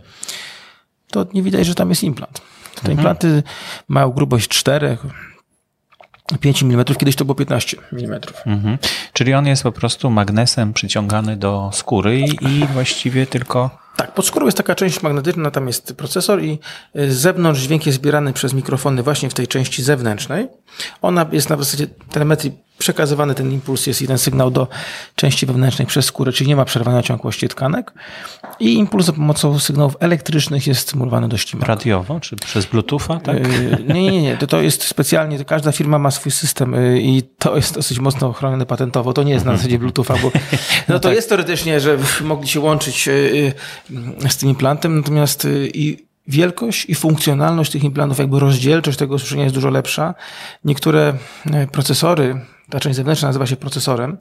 to 1.11 1.27
nie 1.35 1.43
widać, 1.43 1.67
że 1.67 1.75
tam 1.75 1.89
jest 1.89 2.05
implant. 2.05 2.41
Te 2.75 2.79
mhm. 2.79 2.99
implanty 2.99 3.43
mają 3.89 4.11
grubość 4.11 4.49
4, 4.49 4.99
5 6.41 6.63
mm, 6.63 6.85
kiedyś 6.85 7.17
to 7.17 7.25
było 7.25 7.35
15 7.35 7.77
mm. 7.93 8.21
Mhm. 8.47 8.79
Czyli 9.13 9.35
on 9.35 9.47
jest 9.47 9.63
po 9.63 9.73
prostu 9.73 10.11
magnesem 10.11 10.73
przyciągany 10.73 11.37
do 11.37 11.71
skóry 11.73 12.19
i, 12.21 12.67
właściwie 12.73 13.27
tylko 13.27 13.82
tak, 13.97 14.15
pod 14.15 14.27
skórą 14.27 14.47
jest 14.47 14.57
taka 14.57 14.75
część 14.75 15.03
magnetyczna, 15.03 15.51
tam 15.51 15.67
jest 15.67 15.95
procesor 15.95 16.43
i 16.43 16.59
z 16.95 17.13
zewnątrz 17.13 17.61
dźwięk 17.61 17.87
jest 17.87 17.99
zbierany 17.99 18.33
przez 18.33 18.53
mikrofony 18.53 19.03
właśnie 19.03 19.31
w 19.31 19.35
tej 19.35 19.49
części 19.49 19.83
zewnętrznej. 19.83 20.49
Ona 21.03 21.27
jest 21.33 21.51
na 21.51 21.57
zasadzie 21.57 21.87
telemetrii 21.87 22.53
przekazywany 22.83 23.35
ten 23.35 23.53
impuls, 23.53 23.87
jest 23.87 24.01
jeden 24.01 24.19
sygnał 24.19 24.51
do 24.51 24.69
części 25.17 25.47
wewnętrznej 25.47 25.87
przez 25.87 26.05
skórę, 26.05 26.33
czyli 26.33 26.49
nie 26.49 26.57
ma 26.57 26.65
przerwania 26.65 27.03
ciągłości 27.03 27.49
tkanek 27.49 27.93
i 28.61 28.75
impuls 28.75 29.07
za 29.07 29.13
pomocą 29.13 29.59
sygnałów 29.59 29.97
elektrycznych 30.01 30.67
jest 30.67 30.81
stymulowany 30.81 31.29
do 31.29 31.37
ślimaku. 31.37 31.69
Radiowo, 31.69 32.21
czy 32.21 32.37
przez 32.37 32.67
Bluetootha, 32.67 33.21
tak? 33.21 33.37
Yy, 33.37 33.79
nie, 33.95 34.03
nie, 34.03 34.23
nie, 34.23 34.37
to, 34.37 34.47
to 34.47 34.63
jest 34.63 34.85
specjalnie, 34.85 35.45
każda 35.45 35.73
firma 35.73 35.99
ma 35.99 36.11
swój 36.11 36.33
system 36.33 36.73
yy, 36.73 37.01
i 37.01 37.23
to 37.39 37.57
jest 37.57 37.75
dosyć 37.75 37.99
mocno 37.99 38.33
chronione 38.33 38.67
patentowo, 38.67 39.13
to 39.13 39.23
nie 39.23 39.33
jest 39.33 39.45
na 39.45 39.57
zasadzie 39.57 39.79
Bluetootha, 39.79 40.15
bo 40.23 40.31
no 40.89 40.95
to 40.95 41.09
tak. 41.09 41.15
jest 41.15 41.29
teoretycznie, 41.29 41.81
że 41.81 41.99
mogli 42.21 42.49
się 42.49 42.61
łączyć 42.61 43.09
z 44.29 44.37
tym 44.37 44.49
implantem, 44.49 44.97
natomiast 44.97 45.49
i 45.75 46.07
wielkość 46.29 46.85
i 46.89 46.95
funkcjonalność 46.95 47.73
tych 47.73 47.85
implantów, 47.85 48.19
jakby 48.19 48.41
rozdzielczość 48.41 48.99
tego 48.99 49.15
usłyszenia 49.15 49.43
jest 49.43 49.55
dużo 49.55 49.71
lepsza. 49.71 50.15
Niektóre 50.65 51.15
procesory 51.73 52.41
ta 52.73 52.81
część 52.81 52.97
zewnętrzna 52.97 53.29
nazywa 53.29 53.47
się 53.47 53.57
procesorem 53.57 54.19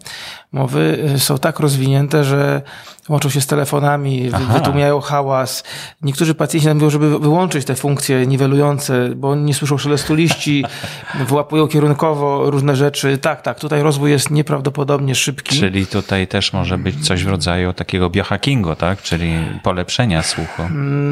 mowy, 0.52 1.12
y, 1.16 1.20
są 1.20 1.38
tak 1.38 1.60
rozwinięte, 1.60 2.24
że 2.24 2.62
łączą 3.10 3.30
się 3.30 3.42
z 3.42 3.48
telefonami, 3.48 4.30
Aha. 4.34 4.54
wytłumiają 4.54 5.00
hałas. 5.00 5.64
Niektórzy 6.02 6.36
pacjenci 6.36 6.68
nam 6.68 6.78
mówią, 6.78 6.90
żeby 6.90 7.20
wyłączyć 7.20 7.66
te 7.66 7.76
funkcje 7.76 8.28
niwelujące, 8.28 9.10
bo 9.16 9.30
oni 9.30 9.44
nie 9.44 9.54
słyszą 9.54 9.78
szelestu 9.78 10.16
liści, 10.16 10.66
wyłapują 11.28 11.68
kierunkowo 11.68 12.52
różne 12.52 12.76
rzeczy. 12.76 13.18
Tak, 13.18 13.42
tak, 13.42 13.60
tutaj 13.60 13.82
rozwój 13.82 14.12
jest 14.12 14.32
nieprawdopodobnie 14.32 15.16
szybki. 15.16 15.60
Czyli 15.60 15.88
tutaj 15.88 16.28
też 16.28 16.54
może 16.54 16.78
być 16.78 17.08
coś 17.08 17.24
w 17.24 17.28
rodzaju 17.28 17.74
takiego 17.74 18.10
biohackingu, 18.10 18.76
tak? 18.76 19.02
Czyli 19.02 19.34
polepszenia 19.64 20.24
słuchu. 20.24 20.64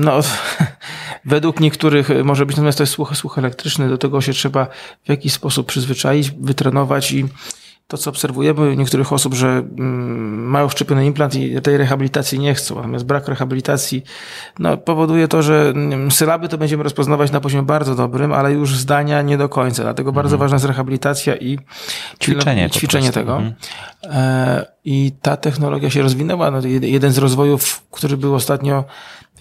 No, 0.04 0.20
według 1.26 1.60
niektórych 1.60 2.10
może 2.24 2.46
być, 2.46 2.56
natomiast 2.56 2.78
to 2.78 2.84
jest 2.84 2.94
słuch, 2.94 3.12
słuch 3.16 3.38
elektryczny, 3.38 3.90
do 3.90 3.98
tego 3.98 4.22
się 4.22 4.34
trzeba 4.34 4.68
w 5.06 5.10
jakiś 5.10 5.34
sposób 5.34 5.68
przyzwyczaić, 5.68 6.32
wytrenować 6.32 7.12
i 7.12 7.29
to, 7.90 7.98
co 7.98 8.10
obserwujemy 8.10 8.70
u 8.70 8.74
niektórych 8.74 9.14
osób, 9.14 9.34
że 9.34 9.48
mm, 9.48 10.46
mają 10.46 10.70
wszczepiony 10.70 11.06
implant 11.06 11.36
i 11.36 11.62
tej 11.62 11.78
rehabilitacji 11.78 12.40
nie 12.40 12.54
chcą. 12.54 12.76
Natomiast 12.76 13.06
brak 13.06 13.28
rehabilitacji 13.28 14.04
no, 14.60 14.78
powoduje 14.78 15.28
to, 15.28 15.42
że 15.42 15.74
sylaby 16.10 16.50
to 16.50 16.58
będziemy 16.58 16.84
rozpoznawać 16.84 17.32
na 17.32 17.42
poziomie 17.42 17.64
bardzo 17.64 17.96
dobrym, 17.96 18.34
ale 18.34 18.52
już 18.52 18.78
zdania 18.78 19.22
nie 19.22 19.38
do 19.38 19.50
końca. 19.50 19.84
Dlatego 19.84 20.10
mhm. 20.10 20.16
bardzo 20.24 20.38
ważna 20.38 20.56
jest 20.56 20.66
rehabilitacja 20.66 21.36
i 21.36 21.60
ćwiczenie, 22.24 22.70
ćwiczenie 22.70 23.12
tego. 23.12 23.38
Mhm. 23.38 23.56
E, 24.04 24.66
I 24.86 25.12
ta 25.22 25.38
technologia 25.38 25.90
się 25.90 26.02
rozwinęła. 26.02 26.52
No, 26.52 26.60
jeden 26.82 27.12
z 27.12 27.18
rozwojów, 27.18 27.82
który 27.92 28.18
był 28.18 28.36
ostatnio 28.36 28.84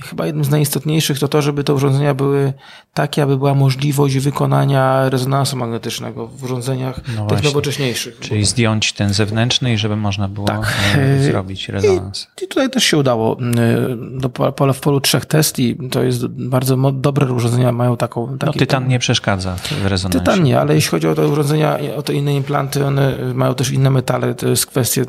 chyba 0.00 0.26
jednym 0.26 0.44
z 0.44 0.50
najistotniejszych 0.50 1.18
to 1.18 1.28
to, 1.28 1.42
żeby 1.42 1.64
te 1.64 1.74
urządzenia 1.74 2.14
były 2.14 2.52
takie, 2.94 3.22
aby 3.22 3.36
była 3.36 3.54
możliwość 3.54 4.18
wykonania 4.18 5.08
rezonansu 5.08 5.56
magnetycznego 5.56 6.26
w 6.26 6.44
urządzeniach 6.44 7.00
no 7.16 7.26
tych 7.26 7.44
nowocześniejszych. 7.44 8.18
Czyli 8.20 8.44
zdjąć 8.44 8.92
ten 8.92 9.14
zewnętrzny 9.14 9.72
i 9.72 9.78
żeby 9.78 9.96
można 9.96 10.28
było 10.28 10.46
tak. 10.46 10.74
E, 10.96 11.22
zrobić 11.22 11.68
rezonans. 11.68 12.26
I, 12.40 12.44
I, 12.44 12.48
tutaj 12.48 12.70
też 12.70 12.84
się 12.84 12.96
udało. 12.96 13.36
E, 13.40 13.96
do 14.18 14.28
pole 14.28 14.72
w 14.72 14.80
polu 14.80 15.00
trzech 15.00 15.26
testi 15.26 15.78
to 15.90 16.02
jest 16.02 16.26
bardzo 16.26 16.76
dobre 16.92 17.32
urządzenia, 17.32 17.72
mają 17.72 17.96
taką... 17.96 18.36
no 18.46 18.52
tytan 18.52 18.88
nie 18.88 18.98
przeszkadza 18.98 19.56
w 19.56 19.86
rezonansie. 19.86 20.18
Tytan 20.18 20.42
nie, 20.42 20.60
ale 20.60 20.74
jeśli 20.74 20.90
chodzi 20.90 21.08
o 21.08 21.14
te 21.14 21.26
urządzenia, 21.26 21.78
o 21.96 22.02
te 22.02 22.14
inne 22.14 22.34
implanty, 22.34 22.86
one 22.86 23.14
mają 23.34 23.54
też 23.54 23.70
inne 23.70 23.90
metale, 23.90 24.34
to 24.34 24.48
jest 24.48 24.66
kwestia 24.66 25.02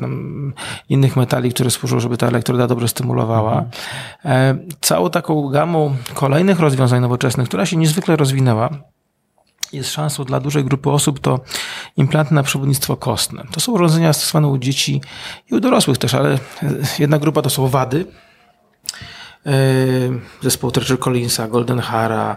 innych 0.88 1.16
metali, 1.16 1.52
które 1.52 1.70
służą, 1.70 2.00
żeby 2.00 2.16
ta 2.16 2.26
elektroda 2.26 2.66
dobrze 2.66 2.88
stymulowała. 2.88 3.64
Mhm. 4.22 4.70
Całą 4.80 5.10
taką 5.10 5.48
gamą 5.48 5.96
kolejnych 6.14 6.60
rozwiązań 6.60 7.00
nowoczesnych, 7.00 7.48
która 7.48 7.66
się 7.66 7.76
niezwykle 7.76 8.16
rozwinęła, 8.16 8.70
jest 9.72 9.92
szansą 9.92 10.24
dla 10.24 10.40
dużej 10.40 10.64
grupy 10.64 10.90
osób, 10.90 11.20
to 11.20 11.40
implanty 11.96 12.34
na 12.34 12.42
przewodnictwo 12.42 12.96
kostne. 12.96 13.44
To 13.52 13.60
są 13.60 13.72
urządzenia 13.72 14.12
stosowane 14.12 14.48
u 14.48 14.58
dzieci 14.58 15.00
i 15.50 15.54
u 15.54 15.60
dorosłych 15.60 15.98
też, 15.98 16.14
ale 16.14 16.38
jedna 16.98 17.18
grupa 17.18 17.42
to 17.42 17.50
są 17.50 17.68
wady, 17.68 18.06
E, 19.46 19.52
zespoł 20.42 20.70
Treasure 20.70 20.98
Collinsa, 20.98 21.48
Golden 21.48 21.78
Hara, 21.78 22.36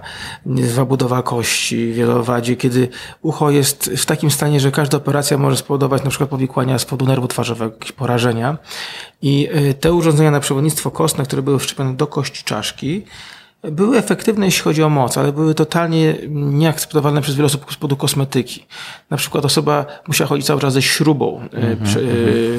budowa 0.88 1.24
kości, 1.24 1.94
wielowadzie, 1.94 2.56
kiedy 2.56 2.90
ucho 3.22 3.52
jest 3.52 3.92
w 3.98 4.06
takim 4.06 4.32
stanie, 4.32 4.60
że 4.60 4.72
każda 4.72 4.98
operacja 4.98 5.38
może 5.38 5.58
spowodować 5.58 6.04
na 6.04 6.10
przykład 6.10 6.30
powikłania 6.30 6.80
z 6.80 6.86
powodu 6.86 7.06
nerwu 7.06 7.28
twarzowego, 7.28 7.74
jakieś 7.74 7.92
porażenia. 7.92 8.58
I 9.22 9.50
e, 9.52 9.74
te 9.74 9.94
urządzenia 9.94 10.32
na 10.32 10.40
przewodnictwo 10.40 10.92
kostne, 10.92 11.24
które 11.24 11.42
były 11.42 11.60
wszczepione 11.60 11.94
do 11.94 12.08
kości 12.08 12.44
czaszki, 12.44 13.06
były 13.72 13.98
efektywne, 13.98 14.46
jeśli 14.46 14.62
chodzi 14.62 14.84
o 14.84 14.90
moc, 14.90 15.18
ale 15.18 15.34
były 15.34 15.56
totalnie 15.56 16.16
nieakceptowalne 16.30 17.22
przez 17.22 17.36
wiele 17.36 17.46
osób 17.46 17.66
z 17.74 17.76
powodu 17.76 17.96
kosmetyki. 17.96 18.66
Na 19.10 19.18
przykład 19.18 19.46
osoba 19.46 19.86
musiała 20.08 20.28
chodzić 20.28 20.46
cały 20.46 20.62
czas 20.62 20.74
ze 20.74 20.82
śrubą 20.82 21.42
mm 21.54 21.76
-hmm, 21.76 22.00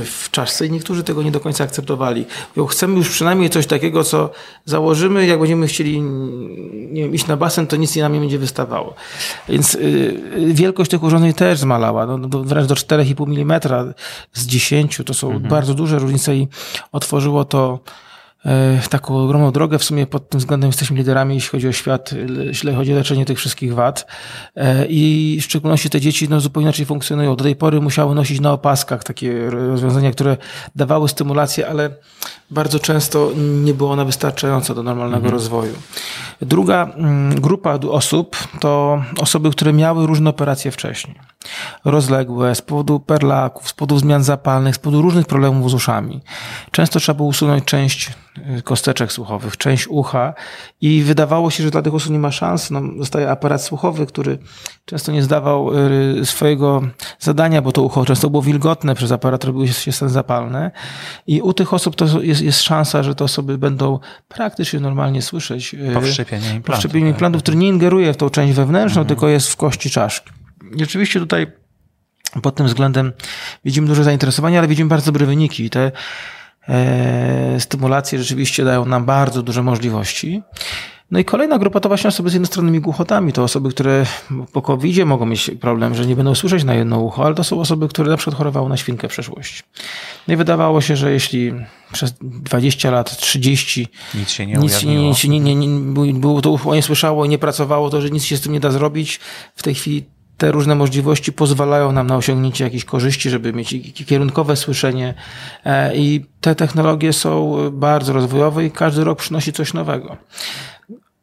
w 0.04 0.28
czaszce 0.30 0.66
i 0.66 0.70
niektórzy 0.70 1.04
tego 1.04 1.22
nie 1.22 1.30
do 1.30 1.40
końca 1.40 1.64
akceptowali. 1.64 2.24
Mówią, 2.56 2.66
chcemy 2.66 2.96
już 2.96 3.10
przynajmniej 3.10 3.50
coś 3.50 3.66
takiego, 3.66 4.04
co 4.04 4.30
założymy, 4.64 5.26
jak 5.26 5.38
będziemy 5.38 5.66
chcieli 5.66 6.00
nie 6.90 7.02
wiem, 7.02 7.14
iść 7.14 7.26
na 7.26 7.36
basen, 7.36 7.66
to 7.66 7.76
nic 7.76 7.96
nam 7.96 8.12
nie 8.12 8.20
będzie 8.20 8.38
wystawało. 8.38 8.94
Więc 9.48 9.78
wielkość 10.46 10.90
tych 10.90 11.02
urządzeń 11.02 11.32
też 11.32 11.58
zmalała, 11.58 12.06
no, 12.06 12.18
do, 12.18 12.44
wręcz 12.44 12.68
do 12.68 12.74
4,5 12.74 13.40
mm 13.40 13.60
z 14.32 14.46
10. 14.46 15.02
To 15.06 15.14
są 15.14 15.30
mm 15.30 15.42
-hmm. 15.42 15.48
bardzo 15.48 15.74
duże 15.74 15.98
różnice 15.98 16.36
i 16.36 16.48
otworzyło 16.92 17.44
to 17.44 17.78
E, 17.78 18.03
taką 18.90 19.16
ogromną 19.16 19.52
drogę. 19.52 19.78
W 19.78 19.84
sumie 19.84 20.06
pod 20.06 20.28
tym 20.28 20.40
względem 20.40 20.68
jesteśmy 20.68 20.96
liderami, 20.96 21.34
jeśli 21.34 21.50
chodzi 21.50 21.68
o 21.68 21.72
świat, 21.72 22.10
jeśli 22.44 22.74
chodzi 22.74 22.92
o 22.92 22.96
leczenie 22.96 23.24
tych 23.24 23.38
wszystkich 23.38 23.74
wad. 23.74 24.06
E, 24.56 24.86
I 24.86 25.38
w 25.40 25.44
szczególności 25.44 25.90
te 25.90 26.00
dzieci 26.00 26.28
no, 26.28 26.40
zupełnie 26.40 26.64
inaczej 26.64 26.86
funkcjonują. 26.86 27.36
Do 27.36 27.44
tej 27.44 27.56
pory 27.56 27.80
musiały 27.80 28.14
nosić 28.14 28.40
na 28.40 28.52
opaskach 28.52 29.04
takie 29.04 29.50
rozwiązania, 29.50 30.10
które 30.10 30.36
dawały 30.76 31.08
stymulację, 31.08 31.68
ale 31.68 31.90
bardzo 32.54 32.80
często 32.80 33.30
nie 33.36 33.74
było 33.74 33.90
ona 33.90 34.04
wystarczająca 34.04 34.74
do 34.74 34.82
normalnego 34.82 35.16
mhm. 35.16 35.34
rozwoju. 35.34 35.74
Druga 36.40 36.92
mm, 36.96 37.40
grupa 37.40 37.78
osób 37.90 38.36
to 38.60 39.02
osoby, 39.18 39.50
które 39.50 39.72
miały 39.72 40.06
różne 40.06 40.30
operacje 40.30 40.70
wcześniej. 40.70 41.16
Rozległe, 41.84 42.54
z 42.54 42.62
powodu 42.62 43.00
perlaków, 43.00 43.68
z 43.68 43.72
powodu 43.72 43.98
zmian 43.98 44.24
zapalnych, 44.24 44.74
z 44.74 44.78
powodu 44.78 45.02
różnych 45.02 45.26
problemów 45.26 45.70
z 45.70 45.74
uszami. 45.74 46.20
Często 46.70 47.00
trzeba 47.00 47.16
było 47.16 47.28
usunąć 47.28 47.64
część 47.64 48.12
y, 48.58 48.62
kosteczek 48.62 49.12
słuchowych, 49.12 49.56
część 49.56 49.88
ucha 49.88 50.34
i 50.80 51.02
wydawało 51.02 51.50
się, 51.50 51.64
że 51.64 51.70
dla 51.70 51.82
tych 51.82 51.94
osób 51.94 52.12
nie 52.12 52.18
ma 52.18 52.30
szans. 52.30 52.70
No, 52.70 52.80
zostaje 52.98 53.30
aparat 53.30 53.62
słuchowy, 53.62 54.06
który 54.06 54.38
często 54.84 55.12
nie 55.12 55.22
zdawał 55.22 55.70
y, 56.20 56.26
swojego 56.26 56.82
zadania, 57.18 57.62
bo 57.62 57.72
to 57.72 57.82
ucho 57.82 58.04
często 58.04 58.30
było 58.30 58.42
wilgotne, 58.42 58.94
przez 58.94 59.12
aparat 59.12 59.44
robiły 59.44 59.68
się 59.68 59.92
stany 59.92 60.10
zapalne 60.10 60.70
i 61.26 61.40
u 61.40 61.52
tych 61.52 61.74
osób 61.74 61.96
to 61.96 62.20
jest, 62.22 62.40
jest 62.44 62.62
szansa, 62.62 63.02
że 63.02 63.14
te 63.14 63.24
osoby 63.24 63.58
będą 63.58 63.98
praktycznie 64.28 64.80
normalnie 64.80 65.22
słyszeć. 65.22 65.74
Y, 65.74 65.90
po 65.94 66.00
wszczepieniu 66.00 66.42
implantów. 66.42 66.66
Po 66.66 66.72
wszczepieniu 66.72 67.06
tak. 67.06 67.14
implantów, 67.14 67.42
który 67.42 67.56
nie 67.56 67.68
ingeruje 67.68 68.12
w 68.12 68.16
tą 68.16 68.30
część 68.30 68.54
wewnętrzną, 68.54 69.00
mhm. 69.00 69.08
tylko 69.08 69.28
jest 69.28 69.48
w 69.48 69.56
kości 69.56 69.90
czaszki. 69.90 70.30
I 70.76 70.82
oczywiście 70.82 71.20
tutaj 71.20 71.46
pod 72.42 72.54
tym 72.54 72.66
względem 72.66 73.12
widzimy 73.64 73.88
duże 73.88 74.04
zainteresowanie, 74.04 74.58
ale 74.58 74.68
widzimy 74.68 74.88
bardzo 74.88 75.12
dobre 75.12 75.26
wyniki. 75.26 75.70
Te 75.70 75.92
e, 76.68 77.60
stymulacje 77.60 78.18
rzeczywiście 78.18 78.64
dają 78.64 78.86
nam 78.86 79.04
bardzo 79.04 79.42
duże 79.42 79.62
możliwości. 79.62 80.42
No 81.10 81.18
i 81.18 81.24
kolejna 81.24 81.58
grupa 81.58 81.80
to 81.80 81.88
właśnie 81.88 82.08
osoby 82.08 82.30
z 82.30 82.32
jednostronnymi 82.32 82.80
głuchotami. 82.80 83.32
To 83.32 83.42
osoby, 83.42 83.70
które 83.70 84.06
po 84.52 84.62
covid 84.62 85.04
mogą 85.06 85.26
mieć 85.26 85.50
problem, 85.60 85.94
że 85.94 86.06
nie 86.06 86.16
będą 86.16 86.34
słyszeć 86.34 86.64
na 86.64 86.74
jedno 86.74 87.00
ucho, 87.00 87.24
ale 87.24 87.34
to 87.34 87.44
są 87.44 87.60
osoby, 87.60 87.88
które 87.88 88.10
na 88.10 88.16
przykład 88.16 88.36
chorowały 88.36 88.68
na 88.68 88.76
świnkę 88.76 89.08
w 89.08 89.10
przeszłości. 89.10 89.62
No 90.28 90.34
i 90.34 90.36
wydawało 90.36 90.80
się, 90.80 90.96
że 90.96 91.12
jeśli 91.12 91.52
przez 91.92 92.14
20 92.22 92.90
lat, 92.90 93.16
30 93.16 93.88
nic 94.14 94.30
się 94.30 94.46
nie 94.46 94.54
nic, 94.54 94.84
nie, 94.84 94.96
nic, 94.96 95.24
nie, 95.24 95.40
nie, 95.40 95.54
nie, 95.54 96.14
było 96.14 96.40
to 96.40 96.50
ucho 96.50 96.74
nie 96.74 96.82
słyszało 96.82 97.24
i 97.24 97.28
nie 97.28 97.38
pracowało, 97.38 97.90
to 97.90 98.00
że 98.00 98.10
nic 98.10 98.24
się 98.24 98.36
z 98.36 98.40
tym 98.40 98.52
nie 98.52 98.60
da 98.60 98.70
zrobić. 98.70 99.20
W 99.56 99.62
tej 99.62 99.74
chwili 99.74 100.04
te 100.36 100.52
różne 100.52 100.74
możliwości 100.74 101.32
pozwalają 101.32 101.92
nam 101.92 102.06
na 102.06 102.16
osiągnięcie 102.16 102.64
jakichś 102.64 102.84
korzyści, 102.84 103.30
żeby 103.30 103.52
mieć 103.52 103.74
kierunkowe 104.06 104.56
słyszenie 104.56 105.14
e, 105.64 105.96
i 105.96 106.26
te 106.40 106.54
technologie 106.54 107.12
są 107.12 107.56
bardzo 107.72 108.12
rozwojowe 108.12 108.64
i 108.64 108.70
każdy 108.70 109.04
rok 109.04 109.18
przynosi 109.18 109.52
coś 109.52 109.74
nowego. 109.74 110.16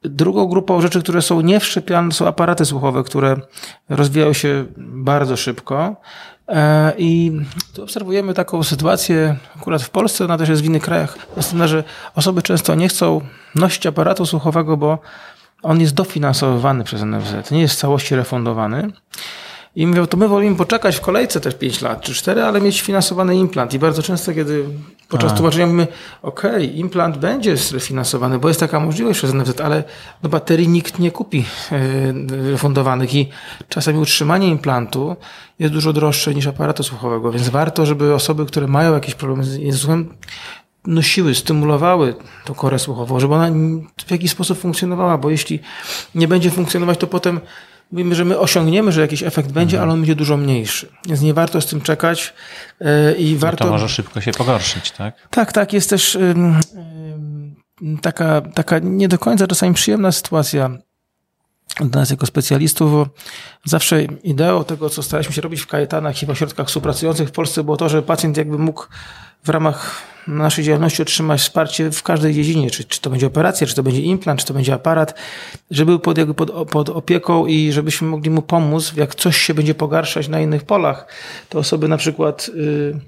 Drugą 0.03 0.46
grupą 0.46 0.81
rzeczy, 0.81 1.01
które 1.01 1.22
są 1.22 1.41
niewszczepiane, 1.41 2.12
są 2.12 2.27
aparaty 2.27 2.65
słuchowe, 2.65 3.03
które 3.03 3.36
rozwijają 3.89 4.34
się 4.34 4.65
bardzo 4.77 5.38
szybko. 5.38 5.96
E, 6.48 6.93
I 6.98 7.31
tu 7.74 7.84
obserwujemy 7.84 8.34
taką 8.34 8.63
sytuację, 8.63 9.36
akurat 9.55 9.81
w 9.81 9.89
Polsce, 9.89 10.25
ona 10.25 10.38
też 10.38 10.50
jest 10.50 10.62
w 10.62 10.65
innych 10.65 10.84
krajach, 10.84 11.17
następna, 11.38 11.67
że 11.67 11.84
osoby 12.15 12.41
często 12.41 12.75
nie 12.75 12.88
chcą 12.88 13.22
nosić 13.55 13.86
aparatu 13.86 14.25
słuchowego, 14.25 14.77
bo 14.77 15.00
on 15.63 15.81
jest 15.81 15.93
dofinansowywany 15.93 16.84
przez 16.84 17.01
NFZ, 17.01 17.51
nie 17.51 17.62
jest 17.62 17.75
w 17.75 17.77
całości 17.77 18.15
refundowany. 18.15 18.91
I 19.75 19.88
mówią, 19.88 20.08
to 20.08 20.17
my 20.17 20.27
wolimy 20.27 20.55
poczekać 20.55 20.96
w 20.96 21.01
kolejce 21.01 21.41
też 21.41 21.55
5 21.55 21.81
lat 21.81 22.01
czy 22.01 22.13
4, 22.13 22.43
ale 22.43 22.62
mieć 22.62 22.81
finansowany 22.81 23.36
implant. 23.36 23.74
I 23.74 23.79
bardzo 23.79 24.03
często, 24.03 24.34
kiedy 24.34 24.65
podczas 25.11 25.31
A. 25.31 25.35
tłumaczenia 25.35 25.65
mówimy, 25.65 25.87
ok, 26.21 26.43
implant 26.73 27.17
będzie 27.17 27.55
refinansowany, 27.71 28.39
bo 28.39 28.47
jest 28.47 28.59
taka 28.59 28.79
możliwość 28.79 29.19
przez 29.19 29.33
NFZ, 29.33 29.61
ale 29.61 29.83
do 30.21 30.29
baterii 30.29 30.67
nikt 30.67 30.99
nie 30.99 31.11
kupi 31.11 31.45
e, 31.71 31.77
refundowanych 32.51 33.15
i 33.15 33.29
czasami 33.69 33.99
utrzymanie 33.99 34.47
implantu 34.47 35.15
jest 35.59 35.73
dużo 35.73 35.93
droższe 35.93 36.35
niż 36.35 36.47
aparatu 36.47 36.83
słuchowego, 36.83 37.31
więc 37.31 37.49
warto, 37.49 37.85
żeby 37.85 38.13
osoby, 38.13 38.45
które 38.45 38.67
mają 38.67 38.93
jakieś 38.93 39.15
problemy 39.15 39.43
z 39.43 39.79
słuchem, 39.79 40.13
nosiły, 40.87 41.35
stymulowały 41.35 42.15
tą 42.45 42.53
korę 42.53 42.79
słuchową, 42.79 43.19
żeby 43.19 43.33
ona 43.33 43.49
w 44.07 44.11
jakiś 44.11 44.31
sposób 44.31 44.59
funkcjonowała, 44.59 45.17
bo 45.17 45.29
jeśli 45.29 45.59
nie 46.15 46.27
będzie 46.27 46.51
funkcjonować, 46.51 46.97
to 46.97 47.07
potem 47.07 47.39
mówimy, 47.91 48.15
że 48.15 48.25
my 48.25 48.39
osiągniemy, 48.39 48.91
że 48.91 49.01
jakiś 49.01 49.24
efekt 49.24 49.51
będzie, 49.51 49.77
mhm. 49.77 49.83
ale 49.83 49.93
on 49.93 50.00
będzie 50.00 50.15
dużo 50.15 50.38
mniejszy. 50.38 50.88
Więc 51.05 51.21
nie 51.21 51.33
warto 51.33 51.62
z 51.62 51.65
tym 51.65 51.81
czekać 51.81 52.33
yy, 52.79 53.13
i 53.13 53.38
warto... 53.38 53.63
No 53.63 53.69
to 53.69 53.74
może 53.74 53.89
szybko 53.89 54.21
się 54.21 54.31
pogorszyć, 54.31 54.91
tak? 54.91 55.27
Tak, 55.29 55.51
tak. 55.51 55.74
Jest 55.74 55.89
też 55.89 56.17
taka, 58.01 58.41
taka 58.41 58.79
nie 58.79 59.07
do 59.07 59.19
końca 59.19 59.48
czasami 59.48 59.74
przyjemna 59.74 60.12
sytuacja 60.12 60.69
dla 61.79 62.00
nas 62.01 62.10
jako 62.10 62.25
specjalistów, 62.25 62.91
bo 62.91 63.07
zawsze 63.65 64.03
ideą 64.03 64.63
tego, 64.63 64.89
co 64.89 65.03
staraliśmy 65.03 65.33
się 65.33 65.41
robić 65.41 65.62
w 65.62 65.67
kajetanach 65.67 66.24
i 66.24 66.25
w 66.25 66.29
ośrodkach 66.29 66.67
współpracujących 66.67 67.29
w 67.29 67.31
Polsce 67.31 67.63
było 67.63 67.77
to, 67.77 67.89
że 67.89 68.01
pacjent 68.01 68.38
jakby 68.38 68.57
mógł 68.57 68.86
w 69.43 69.50
ramach 69.50 70.12
naszej 70.27 70.63
działalności 70.63 71.01
otrzymać 71.01 71.41
wsparcie 71.41 71.91
w 71.91 72.03
każdej 72.03 72.33
dziedzinie, 72.33 72.71
czy, 72.71 72.83
czy 72.83 73.01
to 73.01 73.10
będzie 73.10 73.27
operacja, 73.27 73.67
czy 73.67 73.75
to 73.75 73.83
będzie 73.83 74.01
implant, 74.01 74.39
czy 74.39 74.45
to 74.45 74.53
będzie 74.53 74.74
aparat, 74.74 75.13
żeby 75.71 75.91
był 75.91 76.00
pod, 76.00 76.36
pod, 76.36 76.69
pod 76.69 76.89
opieką 76.89 77.45
i 77.45 77.71
żebyśmy 77.71 78.07
mogli 78.07 78.29
mu 78.29 78.41
pomóc, 78.41 78.93
jak 78.95 79.15
coś 79.15 79.38
się 79.38 79.53
będzie 79.53 79.75
pogarszać 79.75 80.27
na 80.27 80.41
innych 80.41 80.63
polach, 80.63 81.07
to 81.50 81.60
osoby 81.60 81.88
na 81.88 81.98
przykład... 81.98 82.50
Yy, 82.55 83.00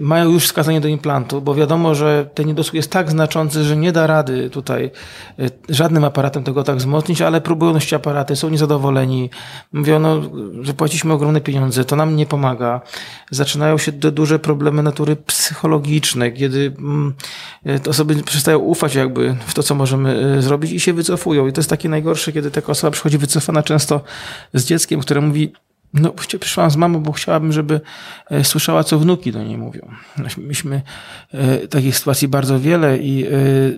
mają 0.00 0.30
już 0.30 0.44
wskazanie 0.44 0.80
do 0.80 0.88
implantu, 0.88 1.42
bo 1.42 1.54
wiadomo, 1.54 1.94
że 1.94 2.28
ten 2.34 2.46
niedosług 2.46 2.74
jest 2.74 2.90
tak 2.90 3.10
znaczący, 3.10 3.64
że 3.64 3.76
nie 3.76 3.92
da 3.92 4.06
rady 4.06 4.50
tutaj 4.50 4.90
y, 5.40 5.50
żadnym 5.68 6.04
aparatem 6.04 6.44
tego 6.44 6.62
tak 6.62 6.76
wzmocnić, 6.76 7.22
ale 7.22 7.40
próbują 7.40 7.72
nosić 7.72 7.92
aparaty, 7.92 8.36
są 8.36 8.48
niezadowoleni. 8.48 9.30
Mówią, 9.72 9.98
no, 9.98 10.20
że 10.62 10.74
płaciliśmy 10.74 11.12
ogromne 11.12 11.40
pieniądze, 11.40 11.84
to 11.84 11.96
nam 11.96 12.16
nie 12.16 12.26
pomaga. 12.26 12.80
Zaczynają 13.30 13.78
się 13.78 13.92
duże 13.92 14.38
problemy 14.38 14.82
natury 14.82 15.16
psychologicznej, 15.16 16.34
kiedy 16.34 16.74
mm, 16.78 17.14
y, 17.66 17.90
osoby 17.90 18.22
przestają 18.22 18.58
ufać 18.58 18.94
jakby 18.94 19.36
w 19.46 19.54
to, 19.54 19.62
co 19.62 19.74
możemy 19.74 20.42
zrobić 20.42 20.72
i 20.72 20.80
się 20.80 20.92
wycofują. 20.92 21.46
I 21.46 21.52
to 21.52 21.60
jest 21.60 21.70
takie 21.70 21.88
najgorsze, 21.88 22.32
kiedy 22.32 22.50
taka 22.50 22.72
osoba 22.72 22.90
przychodzi 22.90 23.18
wycofana 23.18 23.62
często 23.62 24.00
z 24.54 24.64
dzieckiem, 24.64 25.00
które 25.00 25.20
mówi, 25.20 25.52
No, 25.94 26.12
przyszłam 26.40 26.70
z 26.70 26.76
mamą, 26.76 27.02
bo 27.02 27.12
chciałabym, 27.12 27.52
żeby 27.52 27.80
e, 28.30 28.44
słyszała, 28.44 28.84
co 28.84 28.98
wnuki 28.98 29.32
do 29.32 29.42
niej 29.42 29.58
mówią. 29.58 29.88
Myśmy 30.36 30.82
e, 31.32 31.68
takich 31.68 31.96
sytuacji 31.96 32.28
bardzo 32.28 32.60
wiele 32.60 32.98
i 32.98 33.26
e, 33.26 33.28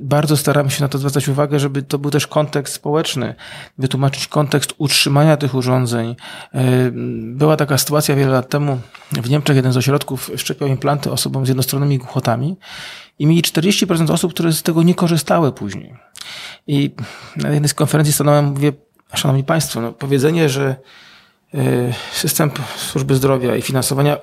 bardzo 0.01 0.37
staramy 0.37 0.71
się 0.71 0.83
na 0.83 0.89
to 0.89 0.99
zwracać 0.99 1.29
uwagę, 1.29 1.61
żeby 1.61 1.83
to 1.83 1.99
był 1.99 2.11
też 2.11 2.27
kontekst 2.27 2.75
społeczny, 2.75 3.35
wytłumaczyć 3.79 4.29
kontekst 4.29 4.75
utrzymania 4.79 5.37
tych 5.37 5.55
urządzeń. 5.55 6.17
Była 7.23 7.57
taka 7.57 7.79
sytuacja 7.79 8.17
wiele 8.17 8.33
lat 8.33 8.49
temu 8.49 8.81
w 9.13 9.31
Niemczech, 9.31 9.57
jeden 9.57 9.73
z 9.73 9.77
ośrodków 9.77 10.31
szczepiał 10.37 10.69
implanty 10.69 11.11
osobom 11.11 11.47
z 11.47 11.49
jednostronnymi 11.49 11.99
głuchotami 11.99 12.57
i 13.19 13.27
mieli 13.27 13.43
40% 13.43 14.13
osób, 14.13 14.35
które 14.35 14.53
z 14.53 14.63
tego 14.63 14.83
nie 14.83 14.95
korzystały 14.95 15.53
później. 15.53 15.95
I 16.67 16.95
na 17.37 17.51
jednej 17.51 17.69
z 17.69 17.75
konferencji 17.75 18.13
stanąłem, 18.13 18.45
mówię, 18.45 18.73
Szanowni 19.15 19.45
Państwo, 19.45 19.81
no 19.81 19.93
powiedzenie, 19.93 20.49
że 20.49 20.77
system 22.13 22.51
służby 22.77 23.15
zdrowia 23.15 23.57
i 23.57 23.63
finansowania 23.63 24.17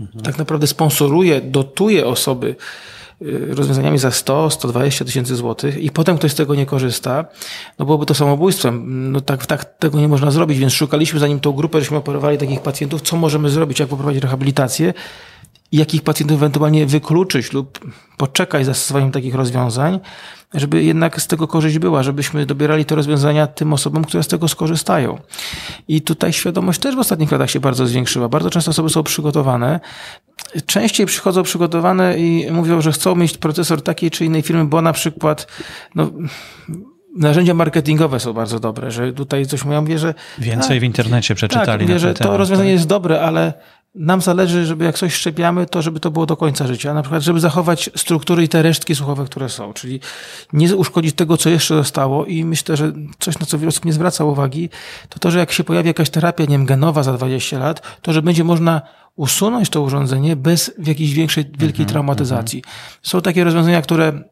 mhm. 0.00 0.24
tak 0.24 0.38
naprawdę 0.38 0.66
sponsoruje, 0.66 1.40
dotuje 1.40 2.06
osoby 2.06 2.56
e, 3.22 3.54
rozwiązaniami 3.54 3.98
za 3.98 4.10
100, 4.10 4.50
120 4.50 5.04
tysięcy 5.04 5.36
złotych 5.36 5.78
i 5.78 5.90
potem 5.90 6.18
ktoś 6.18 6.32
z 6.32 6.34
tego 6.34 6.54
nie 6.54 6.66
korzysta, 6.66 7.24
no 7.78 7.84
byłoby 7.84 8.06
to 8.06 8.14
samobójstwem. 8.14 9.12
No 9.12 9.20
tak, 9.20 9.46
tak 9.46 9.64
tego 9.64 10.00
nie 10.00 10.08
można 10.08 10.30
zrobić, 10.30 10.58
więc 10.58 10.72
szukaliśmy 10.72 11.20
zanim 11.20 11.40
tą 11.40 11.52
grupę, 11.52 11.80
żeśmy 11.80 11.96
operowali 11.96 12.38
takich 12.38 12.60
pacjentów, 12.60 13.02
co 13.02 13.16
możemy 13.16 13.50
zrobić, 13.50 13.80
jak 13.80 13.88
poprowadzić 13.88 14.22
rehabilitację 14.22 14.94
i 15.72 15.76
jakich 15.76 16.02
pacjentów 16.02 16.36
ewentualnie 16.36 16.86
wykluczyć 16.86 17.52
lub 17.52 17.78
poczekać 18.16 18.62
z 18.62 18.66
zastosowaniem 18.66 19.12
takich 19.12 19.34
rozwiązań, 19.34 20.00
żeby 20.54 20.82
jednak 20.82 21.22
z 21.22 21.26
tego 21.26 21.48
korzyść 21.48 21.78
była, 21.78 22.02
żebyśmy 22.02 22.46
dobierali 22.46 22.84
te 22.84 22.94
rozwiązania 22.94 23.46
tym 23.46 23.72
osobom, 23.72 24.04
które 24.04 24.22
z 24.22 24.28
tego 24.28 24.48
skorzystają. 24.48 25.18
I 25.88 26.02
tutaj 26.02 26.32
świadomość 26.32 26.80
też 26.80 26.96
w 26.96 26.98
ostatnich 26.98 27.32
latach 27.32 27.50
się 27.50 27.60
bardzo 27.60 27.86
zwiększyła. 27.86 28.28
Bardzo 28.28 28.50
często 28.50 28.70
osoby 28.70 28.90
są 28.90 29.02
przygotowane. 29.02 29.80
Częściej 30.66 31.06
przychodzą 31.06 31.42
przygotowane 31.42 32.18
i 32.18 32.50
mówią, 32.50 32.80
że 32.80 32.92
chcą 32.92 33.14
mieć 33.14 33.38
procesor 33.38 33.82
takiej 33.82 34.10
czy 34.10 34.24
innej 34.24 34.42
firmy, 34.42 34.64
bo 34.64 34.82
na 34.82 34.92
przykład 34.92 35.46
no, 35.94 36.10
narzędzia 37.16 37.54
marketingowe 37.54 38.20
są 38.20 38.32
bardzo 38.32 38.60
dobre, 38.60 38.90
że 38.90 39.12
tutaj 39.12 39.46
coś 39.46 39.64
mówią, 39.64 39.80
mówię, 39.80 39.98
że... 39.98 40.14
Więcej 40.38 40.80
w 40.80 40.82
internecie 40.82 41.34
przeczytali. 41.34 41.66
Tak, 41.66 41.80
mówię, 41.80 41.98
że 41.98 42.14
to 42.14 42.36
rozwiązanie 42.36 42.70
tak? 42.70 42.74
jest 42.74 42.86
dobre, 42.86 43.20
ale 43.20 43.52
nam 43.96 44.20
zależy, 44.20 44.66
żeby 44.66 44.84
jak 44.84 44.98
coś 44.98 45.14
szczepiamy, 45.14 45.66
to 45.66 45.82
żeby 45.82 46.00
to 46.00 46.10
było 46.10 46.26
do 46.26 46.36
końca 46.36 46.66
życia. 46.66 46.94
Na 46.94 47.02
przykład, 47.02 47.22
żeby 47.22 47.40
zachować 47.40 47.90
struktury 47.96 48.44
i 48.44 48.48
te 48.48 48.62
resztki 48.62 48.94
słuchowe, 48.94 49.24
które 49.24 49.48
są. 49.48 49.72
Czyli 49.72 50.00
nie 50.52 50.76
uszkodzić 50.76 51.14
tego, 51.14 51.36
co 51.36 51.50
jeszcze 51.50 51.74
zostało. 51.74 52.24
I 52.24 52.44
myślę, 52.44 52.76
że 52.76 52.92
coś, 53.18 53.38
na 53.38 53.46
co 53.46 53.58
wiele 53.58 53.68
osób 53.68 53.84
nie 53.84 53.92
zwraca 53.92 54.24
uwagi, 54.24 54.70
to 55.08 55.18
to, 55.18 55.30
że 55.30 55.38
jak 55.38 55.52
się 55.52 55.64
pojawi 55.64 55.88
jakaś 55.88 56.10
terapia, 56.10 56.44
nie 56.44 56.48
wiem, 56.48 56.66
genowa 56.66 57.02
za 57.02 57.12
20 57.12 57.58
lat, 57.58 58.00
to 58.02 58.12
że 58.12 58.22
będzie 58.22 58.44
można 58.44 58.82
usunąć 59.16 59.70
to 59.70 59.82
urządzenie 59.82 60.36
bez 60.36 60.72
jakiejś 60.86 61.12
większej, 61.12 61.44
wielkiej 61.44 61.66
mhm, 61.68 61.88
traumatyzacji. 61.88 62.58
Mhm. 62.58 62.76
Są 63.02 63.20
takie 63.20 63.44
rozwiązania, 63.44 63.82
które 63.82 64.22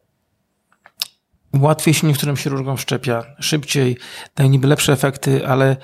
łatwiej 1.52 1.94
się 1.94 2.06
niektórym 2.06 2.36
chirurgom 2.36 2.78
szczepia, 2.78 3.24
szybciej, 3.40 3.96
dają 4.36 4.50
niby 4.50 4.68
lepsze 4.68 4.92
efekty, 4.92 5.46
ale 5.48 5.76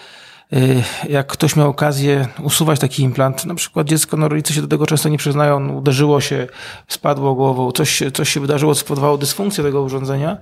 jak 1.09 1.27
ktoś 1.27 1.57
miał 1.57 1.69
okazję 1.69 2.29
usuwać 2.43 2.81
taki 2.81 3.03
implant, 3.03 3.45
na 3.47 3.55
przykład 3.55 3.87
dziecko, 3.87 4.17
no 4.17 4.29
rodzice 4.29 4.55
się 4.55 4.61
do 4.61 4.69
tego 4.69 4.87
często 4.87 5.09
nie 5.09 5.19
przyznają, 5.19 5.73
uderzyło 5.73 6.21
się, 6.21 6.47
spadło 6.89 7.35
głową, 7.35 7.73
coś, 7.73 8.03
coś 8.15 8.29
się 8.29 8.41
wydarzyło, 8.41 8.75
co 8.75 8.81
spowodowało 8.81 9.19
dysfunkcję 9.19 9.65
tego 9.65 9.83
urządzenia 9.83 10.37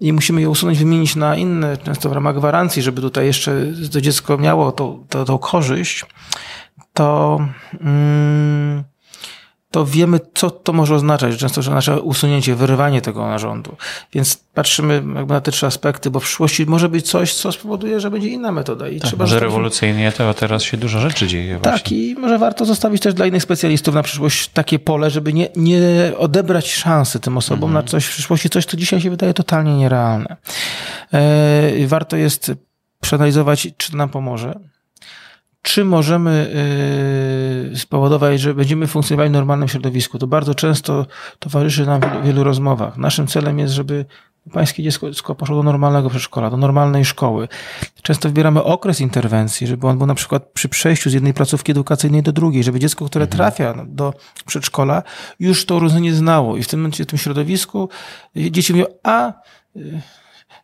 i 0.00 0.12
musimy 0.12 0.40
je 0.40 0.50
usunąć, 0.50 0.78
wymienić 0.78 1.16
na 1.16 1.36
inne, 1.36 1.76
często 1.76 2.08
w 2.08 2.12
ramach 2.12 2.36
gwarancji, 2.36 2.82
żeby 2.82 3.00
tutaj 3.00 3.26
jeszcze 3.26 3.66
to 3.92 4.00
dziecko 4.00 4.38
miało 4.38 4.72
tą, 4.72 5.06
tą, 5.08 5.24
tą 5.24 5.38
korzyść, 5.38 6.06
to... 6.92 7.38
Mm, 7.80 8.84
to 9.74 9.86
wiemy, 9.86 10.20
co 10.34 10.50
to 10.50 10.72
może 10.72 10.94
oznaczać. 10.94 11.36
Często 11.36 11.62
że 11.62 11.70
oznacza 11.70 11.96
usunięcie, 11.96 12.54
wyrywanie 12.54 13.00
tego 13.00 13.26
narządu. 13.26 13.76
Więc 14.12 14.36
patrzymy 14.54 14.94
jakby 14.94 15.34
na 15.34 15.40
te 15.40 15.50
trzy 15.50 15.66
aspekty, 15.66 16.10
bo 16.10 16.20
w 16.20 16.22
przyszłości 16.22 16.66
może 16.66 16.88
być 16.88 17.10
coś, 17.10 17.34
co 17.34 17.52
spowoduje, 17.52 18.00
że 18.00 18.10
będzie 18.10 18.28
inna 18.28 18.52
metoda. 18.52 18.88
I 18.88 19.00
tak, 19.00 19.08
trzeba 19.08 19.24
może 19.24 19.40
rewolucyjnie 19.40 20.12
to 20.12 20.34
teraz 20.34 20.62
się 20.62 20.76
dużo 20.76 21.00
rzeczy 21.00 21.26
dzieje. 21.26 21.54
Tak, 21.54 21.62
właśnie. 21.62 21.96
i 21.96 22.14
może 22.14 22.38
warto 22.38 22.64
zostawić 22.64 23.02
też 23.02 23.14
dla 23.14 23.26
innych 23.26 23.42
specjalistów 23.42 23.94
na 23.94 24.02
przyszłość 24.02 24.48
takie 24.48 24.78
pole, 24.78 25.10
żeby 25.10 25.32
nie, 25.32 25.48
nie 25.56 25.80
odebrać 26.18 26.72
szansy 26.72 27.20
tym 27.20 27.36
osobom 27.36 27.70
mhm. 27.70 27.84
na 27.84 27.90
coś 27.90 28.04
w 28.04 28.10
przyszłości, 28.10 28.50
coś, 28.50 28.66
co 28.66 28.76
dzisiaj 28.76 29.00
się 29.00 29.10
wydaje 29.10 29.34
totalnie 29.34 29.76
nierealne. 29.76 30.36
E, 31.12 31.86
warto 31.86 32.16
jest 32.16 32.52
przeanalizować, 33.00 33.68
czy 33.76 33.90
to 33.90 33.96
nam 33.96 34.08
pomoże 34.08 34.73
czy 35.64 35.84
możemy 35.84 36.50
y, 37.72 37.78
spowodować, 37.78 38.40
że 38.40 38.54
będziemy 38.54 38.86
funkcjonowali 38.86 39.30
w 39.30 39.32
normalnym 39.32 39.68
środowisku. 39.68 40.18
To 40.18 40.26
bardzo 40.26 40.54
często 40.54 41.06
towarzyszy 41.38 41.86
nam 41.86 42.00
w 42.00 42.26
wielu, 42.26 42.44
rozmowach. 42.44 42.96
Naszym 42.96 43.26
celem 43.26 43.58
jest, 43.58 43.74
żeby 43.74 44.04
pańskie 44.52 44.82
dziecko 44.82 45.34
poszło 45.34 45.56
do 45.56 45.62
normalnego 45.62 46.10
przedszkola, 46.10 46.50
do 46.50 46.56
normalnej 46.56 47.04
szkoły. 47.04 47.48
Często 48.02 48.28
wybieramy 48.28 48.62
okres 48.62 49.00
interwencji, 49.00 49.66
żeby 49.66 49.86
on 49.86 49.98
był 49.98 50.06
na 50.06 50.14
przykład 50.14 50.50
przy 50.52 50.68
przejściu 50.68 51.10
z 51.10 51.12
jednej 51.12 51.34
placówki 51.34 51.72
edukacyjnej 51.72 52.22
do 52.22 52.32
drugiej, 52.32 52.64
żeby 52.64 52.80
dziecko, 52.80 53.04
które 53.04 53.24
mhm. 53.24 53.38
trafia 53.38 53.84
do 53.86 54.14
przedszkola, 54.46 55.02
już 55.40 55.66
to 55.66 55.78
rozwiązanie 55.78 56.14
znało 56.14 56.56
i 56.56 56.62
w 56.62 56.68
tym 56.68 56.80
momencie, 56.80 57.04
w 57.04 57.06
tym 57.06 57.18
środowisku 57.18 57.88
dzieci 58.36 58.72
mówią, 58.72 58.86
a 59.02 59.32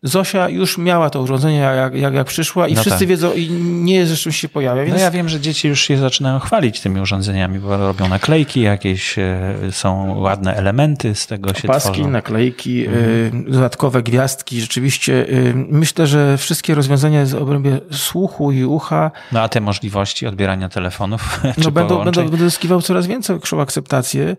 Zosia 0.03 0.49
już 0.49 0.79
miała 0.79 1.11
to 1.11 1.23
urządzenie, 1.23 1.59
jak, 1.59 1.95
jak, 1.95 2.15
jak 2.15 2.27
przyszła 2.27 2.69
i 2.69 2.75
no 2.75 2.81
wszyscy 2.81 2.99
tak. 2.99 3.09
wiedzą, 3.09 3.33
i 3.33 3.51
nie 3.61 3.95
jest 3.95 4.13
że 4.13 4.33
się 4.33 4.49
pojawia. 4.49 4.85
Więc... 4.85 4.97
No 4.97 5.03
ja 5.03 5.11
wiem, 5.11 5.29
że 5.29 5.41
dzieci 5.41 5.69
już 5.69 5.81
się 5.81 5.97
zaczynają 5.97 6.39
chwalić 6.39 6.81
tymi 6.81 7.01
urządzeniami, 7.01 7.59
bo 7.59 7.77
robią 7.77 8.09
naklejki, 8.09 8.61
jakieś 8.61 9.19
e, 9.19 9.55
są 9.71 10.19
ładne 10.19 10.57
elementy 10.57 11.15
z 11.15 11.27
tego 11.27 11.55
się 11.55 11.69
Paski, 11.69 11.93
tworzą. 11.93 12.11
naklejki, 12.11 12.87
e, 12.87 12.91
mhm. 12.91 13.53
dodatkowe 13.53 14.03
gwiazdki. 14.03 14.61
Rzeczywiście 14.61 15.29
e, 15.29 15.55
myślę, 15.55 16.07
że 16.07 16.39
wszystkie 16.39 16.75
rozwiązania 16.75 17.27
z 17.27 17.35
obrębie 17.35 17.81
słuchu 17.93 18.53
i 18.53 18.65
ucha. 18.65 19.11
No 19.33 19.41
a 19.41 19.49
te 19.49 19.61
możliwości 19.61 20.27
odbierania 20.27 20.69
telefonów 20.69 21.41
no, 21.65 21.71
będą, 21.71 22.05
będą, 22.05 22.29
będą 22.29 22.45
zyskiwały 22.45 22.83
coraz 22.83 23.07
większą 23.07 23.61
akceptację. 23.61 24.37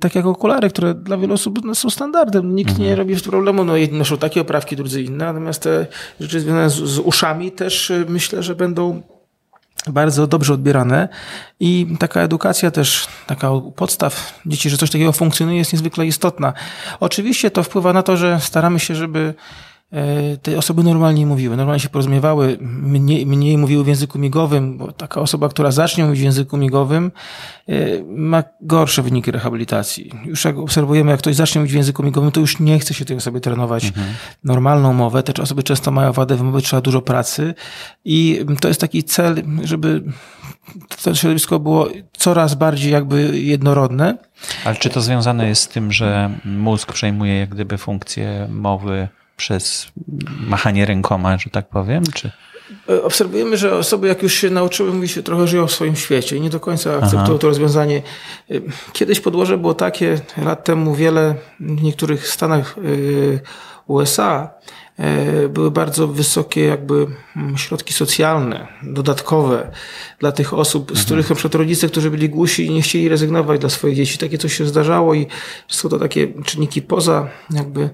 Tak 0.00 0.14
jak 0.14 0.26
okulary, 0.26 0.70
które 0.70 0.94
dla 0.94 1.16
wielu 1.16 1.34
osób 1.34 1.64
no, 1.64 1.74
są 1.74 1.90
standardem. 1.90 2.54
Nikt 2.54 2.70
mhm. 2.70 2.88
nie 2.88 2.96
robi 2.96 3.16
problemu. 3.16 3.64
No, 3.64 3.76
jedni 3.76 3.98
noszą 3.98 4.16
takie 4.30 4.40
oprawki, 4.40 4.76
drudzy 4.76 5.02
inne, 5.02 5.24
natomiast 5.24 5.62
te 5.62 5.86
rzeczy 6.20 6.40
związane 6.40 6.70
z, 6.70 6.74
z 6.74 6.98
uszami 6.98 7.52
też 7.52 7.90
y, 7.90 8.06
myślę, 8.08 8.42
że 8.42 8.54
będą 8.54 9.02
bardzo 9.86 10.26
dobrze 10.26 10.54
odbierane 10.54 11.08
i 11.60 11.96
taka 11.98 12.20
edukacja 12.20 12.70
też, 12.70 13.06
taka 13.26 13.50
podstaw 13.76 14.40
dzieci, 14.46 14.70
że 14.70 14.76
coś 14.76 14.90
takiego 14.90 15.12
funkcjonuje 15.12 15.58
jest 15.58 15.72
niezwykle 15.72 16.06
istotna. 16.06 16.52
Oczywiście 17.00 17.50
to 17.50 17.62
wpływa 17.62 17.92
na 17.92 18.02
to, 18.02 18.16
że 18.16 18.40
staramy 18.40 18.80
się, 18.80 18.94
żeby 18.94 19.34
te 20.42 20.58
osoby 20.58 20.82
normalnie 20.82 21.26
mówiły, 21.26 21.56
normalnie 21.56 21.80
się 21.80 21.88
porozumiewały, 21.88 22.58
mniej, 22.60 23.26
mniej 23.26 23.58
mówiły 23.58 23.84
w 23.84 23.86
języku 23.86 24.18
migowym, 24.18 24.78
bo 24.78 24.92
taka 24.92 25.20
osoba, 25.20 25.48
która 25.48 25.70
zacznie 25.70 26.04
mówić 26.04 26.20
w 26.20 26.24
języku 26.24 26.56
migowym, 26.56 27.12
e, 27.68 27.74
ma 28.04 28.44
gorsze 28.60 29.02
wyniki 29.02 29.30
rehabilitacji. 29.30 30.10
Już 30.24 30.44
jak 30.44 30.58
obserwujemy, 30.58 31.10
jak 31.10 31.20
ktoś 31.20 31.36
zacznie 31.36 31.60
mówić 31.60 31.72
w 31.72 31.76
języku 31.76 32.02
migowym, 32.02 32.32
to 32.32 32.40
już 32.40 32.60
nie 32.60 32.78
chce 32.78 32.94
się 32.94 33.04
tej 33.04 33.16
osobie 33.16 33.40
trenować 33.40 33.84
mhm. 33.84 34.06
normalną 34.44 34.92
mowę. 34.92 35.22
Te 35.22 35.42
osoby 35.42 35.62
często 35.62 35.90
mają 35.90 36.12
wadę 36.12 36.36
wymowy, 36.36 36.62
trzeba 36.62 36.80
dużo 36.82 37.02
pracy 37.02 37.54
i 38.04 38.44
to 38.60 38.68
jest 38.68 38.80
taki 38.80 39.04
cel, 39.04 39.42
żeby 39.64 40.02
to 41.04 41.14
środowisko 41.14 41.58
było 41.58 41.88
coraz 42.12 42.54
bardziej 42.54 42.92
jakby 42.92 43.40
jednorodne. 43.40 44.18
Ale 44.64 44.76
czy 44.76 44.90
to 44.90 45.00
związane 45.00 45.48
jest 45.48 45.62
z 45.62 45.68
tym, 45.68 45.92
że 45.92 46.30
mózg 46.44 46.92
przejmuje 46.92 47.38
jak 47.38 47.48
gdyby 47.48 47.78
funkcję 47.78 48.48
mowy 48.50 49.08
przez 49.40 49.86
machanie 50.40 50.86
rękoma, 50.86 51.38
że 51.38 51.50
tak 51.50 51.68
powiem? 51.68 52.04
Czy... 52.14 52.30
Obserwujemy, 53.02 53.56
że 53.56 53.76
osoby, 53.76 54.08
jak 54.08 54.22
już 54.22 54.34
się 54.34 54.50
nauczyły 54.50 54.92
mówić, 54.92 55.18
trochę 55.24 55.46
żyją 55.46 55.66
w 55.66 55.72
swoim 55.72 55.96
świecie 55.96 56.36
i 56.36 56.40
nie 56.40 56.50
do 56.50 56.60
końca 56.60 56.94
akceptują 56.94 57.22
Aha. 57.22 57.38
to 57.38 57.46
rozwiązanie. 57.46 58.02
E, 58.50 58.54
kiedyś 58.92 59.20
podłoże 59.20 59.58
było 59.58 59.74
takie, 59.74 60.20
lat 60.36 60.64
temu 60.64 60.94
wiele 60.94 61.34
w 61.60 61.82
niektórych 61.82 62.28
stanach 62.28 62.76
e, 62.78 62.80
USA 63.86 64.50
E, 65.00 65.48
były 65.48 65.70
bardzo 65.70 66.08
wysokie 66.08 66.64
jakby 66.64 67.06
mm, 67.36 67.58
środki 67.58 67.92
socjalne, 67.92 68.68
dodatkowe 68.82 69.70
dla 70.18 70.32
tych 70.32 70.54
osób, 70.54 70.86
z 70.86 70.90
mhm. 70.90 71.06
których 71.06 71.30
na 71.30 71.36
przykład 71.36 71.54
rodzice, 71.54 71.88
którzy 71.88 72.10
byli 72.10 72.28
głusi 72.28 72.66
i 72.66 72.70
nie 72.70 72.82
chcieli 72.82 73.08
rezygnować 73.08 73.60
dla 73.60 73.68
swoich 73.68 73.96
dzieci. 73.96 74.18
Takie 74.18 74.38
coś 74.38 74.56
się 74.56 74.66
zdarzało 74.66 75.14
i 75.14 75.26
są 75.68 75.88
to 75.88 75.98
takie 75.98 76.42
czynniki 76.44 76.82
poza 76.82 77.28
jakby 77.50 77.90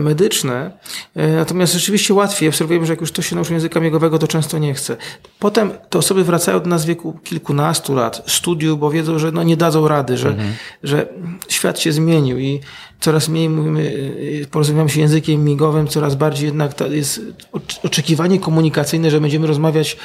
medyczne. 0.00 0.70
E, 1.16 1.28
natomiast 1.28 1.72
rzeczywiście 1.72 2.14
łatwiej. 2.14 2.48
Obserwujemy, 2.48 2.86
że 2.86 2.92
jak 2.92 3.00
już 3.00 3.12
ktoś 3.12 3.28
się 3.28 3.34
nauczył 3.34 3.54
języka 3.54 3.80
migowego, 3.80 4.18
to 4.18 4.28
często 4.28 4.58
nie 4.58 4.74
chce. 4.74 4.96
Potem 5.38 5.70
te 5.90 5.98
osoby 5.98 6.24
wracają 6.24 6.60
do 6.60 6.66
nas 6.66 6.84
w 6.84 6.88
wieku 6.88 7.18
kilkunastu 7.24 7.94
lat, 7.94 8.22
studiów, 8.26 8.78
bo 8.78 8.90
wiedzą, 8.90 9.18
że 9.18 9.32
no 9.32 9.42
nie 9.42 9.56
dadzą 9.56 9.88
rady, 9.88 10.16
że, 10.16 10.28
mhm. 10.28 10.54
że 10.82 11.08
świat 11.48 11.80
się 11.80 11.92
zmienił 11.92 12.38
i 12.38 12.60
coraz 13.00 13.28
mniej 13.28 13.48
mówimy, 13.48 13.80
y, 13.80 14.46
porozumiemy 14.50 14.90
się 14.90 15.00
językiem 15.00 15.44
migowym, 15.44 15.86
coraz 15.88 16.14
bardziej 16.14 16.46
jednak 16.46 16.72
jest 16.90 17.20
oczekiwanie 17.82 18.40
komunikacyjne, 18.40 19.10
że 19.10 19.20
będziemy 19.20 19.46
rozmawiać 19.46 19.96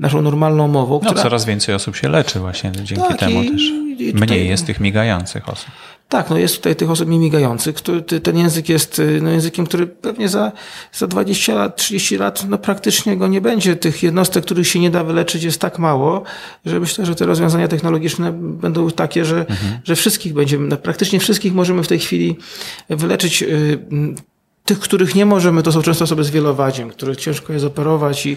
naszą 0.00 0.22
normalną 0.22 0.68
mową. 0.68 0.94
No, 0.94 1.10
która... 1.10 1.22
coraz 1.22 1.44
więcej 1.44 1.74
osób 1.74 1.96
się 1.96 2.08
leczy 2.08 2.40
właśnie 2.40 2.72
dzięki 2.72 3.08
tak, 3.08 3.18
temu 3.18 3.42
i, 3.42 3.50
też. 3.50 3.62
I 3.98 4.12
tutaj... 4.12 4.28
Mniej 4.28 4.48
jest 4.48 4.66
tych 4.66 4.80
migających 4.80 5.48
osób. 5.48 5.70
Tak, 6.08 6.30
no 6.30 6.38
jest 6.38 6.56
tutaj 6.56 6.76
tych 6.76 6.90
osób 6.90 7.08
niemigających. 7.08 7.76
Który, 7.76 8.02
ten 8.02 8.38
język 8.38 8.68
jest 8.68 8.98
y, 8.98 9.20
no, 9.22 9.30
językiem, 9.30 9.66
który 9.66 9.86
pewnie 9.86 10.28
za, 10.28 10.52
za 10.92 11.06
20 11.06 11.54
lat, 11.54 11.76
30 11.76 12.16
lat 12.16 12.44
no, 12.48 12.58
praktycznie 12.58 13.16
go 13.16 13.28
nie 13.28 13.40
będzie. 13.40 13.76
Tych 13.76 14.02
jednostek, 14.02 14.44
których 14.44 14.68
się 14.68 14.80
nie 14.80 14.90
da 14.90 15.04
wyleczyć 15.04 15.42
jest 15.42 15.60
tak 15.60 15.78
mało, 15.78 16.22
że 16.64 16.80
myślę, 16.80 17.06
że 17.06 17.14
te 17.14 17.26
rozwiązania 17.26 17.68
technologiczne 17.68 18.32
będą 18.32 18.90
takie, 18.90 19.24
że, 19.24 19.40
mhm. 19.40 19.80
że 19.84 19.96
wszystkich 19.96 20.34
będziemy, 20.34 20.68
no, 20.68 20.76
praktycznie 20.76 21.20
wszystkich 21.20 21.54
możemy 21.54 21.82
w 21.82 21.88
tej 21.88 21.98
chwili 21.98 22.36
wyleczyć 22.88 23.42
y, 23.42 23.78
tych, 24.68 24.80
których 24.80 25.14
nie 25.14 25.26
możemy, 25.26 25.62
to 25.62 25.72
są 25.72 25.82
często 25.82 26.04
osoby 26.04 26.24
z 26.24 26.30
wielowadziem, 26.30 26.90
które 26.90 27.16
ciężko 27.16 27.52
jest 27.52 27.64
operować 27.64 28.26
i 28.26 28.36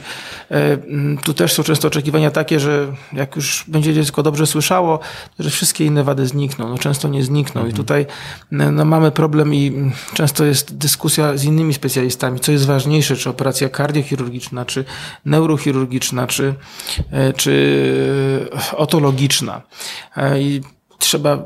e, 0.52 0.78
tu 1.24 1.34
też 1.34 1.54
są 1.54 1.64
często 1.64 1.88
oczekiwania 1.88 2.32
takie, 2.32 2.60
że 2.60 2.88
jak 3.14 3.36
już 3.36 3.66
będzie 3.68 3.94
dziecko 3.94 4.24
dobrze 4.24 4.48
słyszało, 4.48 5.00
że 5.40 5.50
wszystkie 5.50 5.86
inne 5.86 6.04
wady 6.04 6.28
znikną. 6.28 6.70
No 6.70 6.78
często 6.78 7.08
nie 7.08 7.24
znikną 7.24 7.62
mhm. 7.62 7.74
i 7.74 7.78
tutaj 7.78 8.06
no, 8.52 8.86
mamy 8.86 9.12
problem 9.12 9.54
i 9.54 9.92
często 10.14 10.46
jest 10.46 10.78
dyskusja 10.78 11.38
z 11.38 11.44
innymi 11.44 11.74
specjalistami, 11.74 12.40
co 12.40 12.52
jest 12.52 12.66
ważniejsze, 12.66 13.16
czy 13.16 13.30
operacja 13.30 13.70
kardiochirurgiczna, 13.70 14.66
czy 14.66 14.86
neurochirurgiczna, 15.26 16.28
czy, 16.28 16.56
e, 17.12 17.34
czy 17.34 18.50
otologiczna. 18.78 19.62
E, 20.18 20.42
I 20.42 20.62
trzeba 21.02 21.38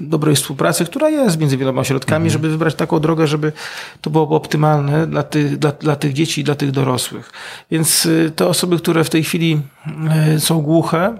dobrej 0.00 0.36
współpracy, 0.36 0.84
która 0.84 1.08
jest 1.08 1.38
między 1.38 1.56
wieloma 1.56 1.80
ośrodkami, 1.80 2.24
mhm. 2.24 2.30
żeby 2.32 2.48
wybrać 2.48 2.74
taką 2.74 3.00
drogę, 3.00 3.26
żeby 3.26 3.52
to 4.00 4.10
było 4.10 4.28
optymalne 4.28 5.06
dla 5.06 5.22
tych, 5.22 5.58
dla, 5.58 5.72
dla 5.72 5.96
tych 5.96 6.12
dzieci 6.12 6.40
i 6.40 6.44
dla 6.44 6.54
tych 6.54 6.70
dorosłych. 6.70 7.32
Więc 7.70 8.06
y, 8.06 8.32
te 8.36 8.46
osoby, 8.46 8.78
które 8.78 9.04
w 9.04 9.10
tej 9.10 9.24
chwili 9.24 9.60
y, 10.36 10.40
są 10.40 10.60
głuche, 10.62 11.18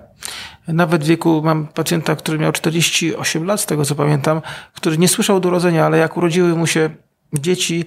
nawet 0.69 1.05
w 1.05 1.07
wieku, 1.07 1.43
mam 1.45 1.67
pacjenta, 1.67 2.17
który 2.17 2.39
miał 2.39 2.53
48 2.53 3.45
lat, 3.45 3.61
z 3.61 3.67
tego 3.67 3.85
co 3.85 3.95
pamiętam, 3.95 4.43
który 4.75 4.99
nie 4.99 5.09
słyszał 5.09 5.41
do 5.41 5.49
urodzenia, 5.49 5.87
ale 5.87 5.99
jak 5.99 6.17
urodziły 6.17 6.57
mu 6.57 6.67
się 6.67 6.91
dzieci, 7.33 7.85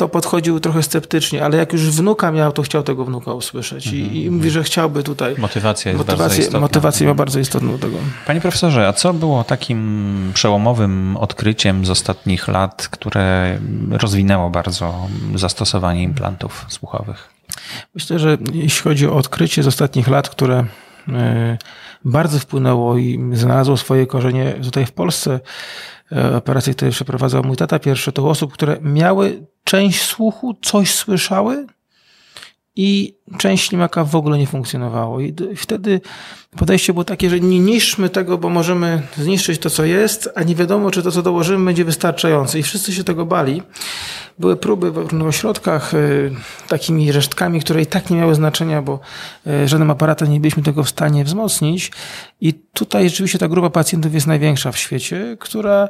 to 0.00 0.08
podchodził 0.08 0.60
trochę 0.60 0.82
sceptycznie, 0.82 1.44
ale 1.44 1.56
jak 1.56 1.72
już 1.72 1.82
wnuka 1.90 2.32
miał, 2.32 2.52
to 2.52 2.62
chciał 2.62 2.82
tego 2.82 3.04
wnuka 3.04 3.32
usłyszeć 3.32 3.86
i, 3.86 4.00
mm 4.00 4.10
-hmm. 4.10 4.16
i 4.16 4.30
mówi, 4.30 4.50
że 4.50 4.62
chciałby 4.62 5.02
tutaj. 5.02 5.34
Motywacja 5.38 5.92
jest 5.92 5.98
motywację, 5.98 6.26
bardzo 6.26 6.40
istotna. 6.40 6.60
Motywacja 6.60 7.06
ma 7.06 7.14
bardzo 7.14 7.40
istotną 7.40 7.78
tego. 7.78 7.96
Panie 8.26 8.40
profesorze, 8.40 8.88
a 8.88 8.92
co 8.92 9.12
było 9.14 9.44
takim 9.44 10.30
przełomowym 10.34 11.16
odkryciem 11.16 11.86
z 11.86 11.90
ostatnich 11.90 12.48
lat, 12.48 12.88
które 12.88 13.58
rozwinęło 13.90 14.50
bardzo 14.50 15.08
zastosowanie 15.34 16.02
implantów 16.02 16.66
słuchowych? 16.68 17.28
Myślę, 17.94 18.18
że 18.18 18.38
jeśli 18.52 18.82
chodzi 18.82 19.06
o 19.06 19.16
odkrycie 19.16 19.62
z 19.62 19.66
ostatnich 19.66 20.08
lat, 20.08 20.28
które 20.28 20.64
e, 21.08 21.58
bardzo 22.04 22.38
wpłynęło 22.38 22.98
i 22.98 23.30
znalazło 23.32 23.76
swoje 23.76 24.06
korzenie 24.06 24.52
tutaj 24.62 24.86
w 24.86 24.92
Polsce, 24.92 25.40
e, 26.12 26.36
operacje, 26.36 26.74
które 26.74 26.90
przeprowadzał 26.90 27.44
mój 27.44 27.56
tata 27.56 27.78
pierwszy, 27.78 28.12
to 28.12 28.28
osób, 28.28 28.52
które 28.52 28.76
miały 28.80 29.49
część 29.70 30.02
słuchu, 30.02 30.56
coś 30.62 30.94
słyszały 30.94 31.66
i 32.76 33.14
część 33.38 33.68
ślimaka 33.68 34.04
w 34.04 34.16
ogóle 34.16 34.38
nie 34.38 34.46
funkcjonowało. 34.46 35.20
I 35.20 35.34
wtedy 35.56 36.00
podejście 36.56 36.92
było 36.92 37.04
takie, 37.04 37.30
że 37.30 37.40
nie 37.40 37.60
niszczmy 37.60 38.08
tego, 38.08 38.38
bo 38.38 38.48
możemy 38.48 39.02
zniszczyć 39.16 39.58
to, 39.58 39.70
co 39.70 39.84
jest, 39.84 40.30
a 40.34 40.42
nie 40.42 40.54
wiadomo, 40.54 40.90
czy 40.90 41.02
to, 41.02 41.10
co 41.10 41.22
dołożymy, 41.22 41.64
będzie 41.64 41.84
wystarczające. 41.84 42.58
I 42.58 42.62
wszyscy 42.62 42.92
się 42.92 43.04
tego 43.04 43.26
bali. 43.26 43.62
Były 44.38 44.56
próby 44.56 44.90
w 44.90 44.96
różnych 44.96 45.26
ośrodkach 45.26 45.94
y, 45.94 46.30
takimi 46.68 47.12
resztkami, 47.12 47.60
które 47.60 47.82
i 47.82 47.86
tak 47.86 48.10
nie 48.10 48.16
miały 48.16 48.34
znaczenia, 48.34 48.82
bo 48.82 49.00
y, 49.46 49.68
żadnym 49.68 49.90
aparatem 49.90 50.32
nie 50.32 50.40
byliśmy 50.40 50.62
tego 50.62 50.84
w 50.84 50.88
stanie 50.88 51.24
wzmocnić. 51.24 51.92
I 52.40 52.54
tutaj 52.54 53.10
rzeczywiście 53.10 53.38
ta 53.38 53.48
grupa 53.48 53.70
pacjentów 53.70 54.14
jest 54.14 54.26
największa 54.26 54.72
w 54.72 54.78
świecie, 54.78 55.36
która 55.40 55.88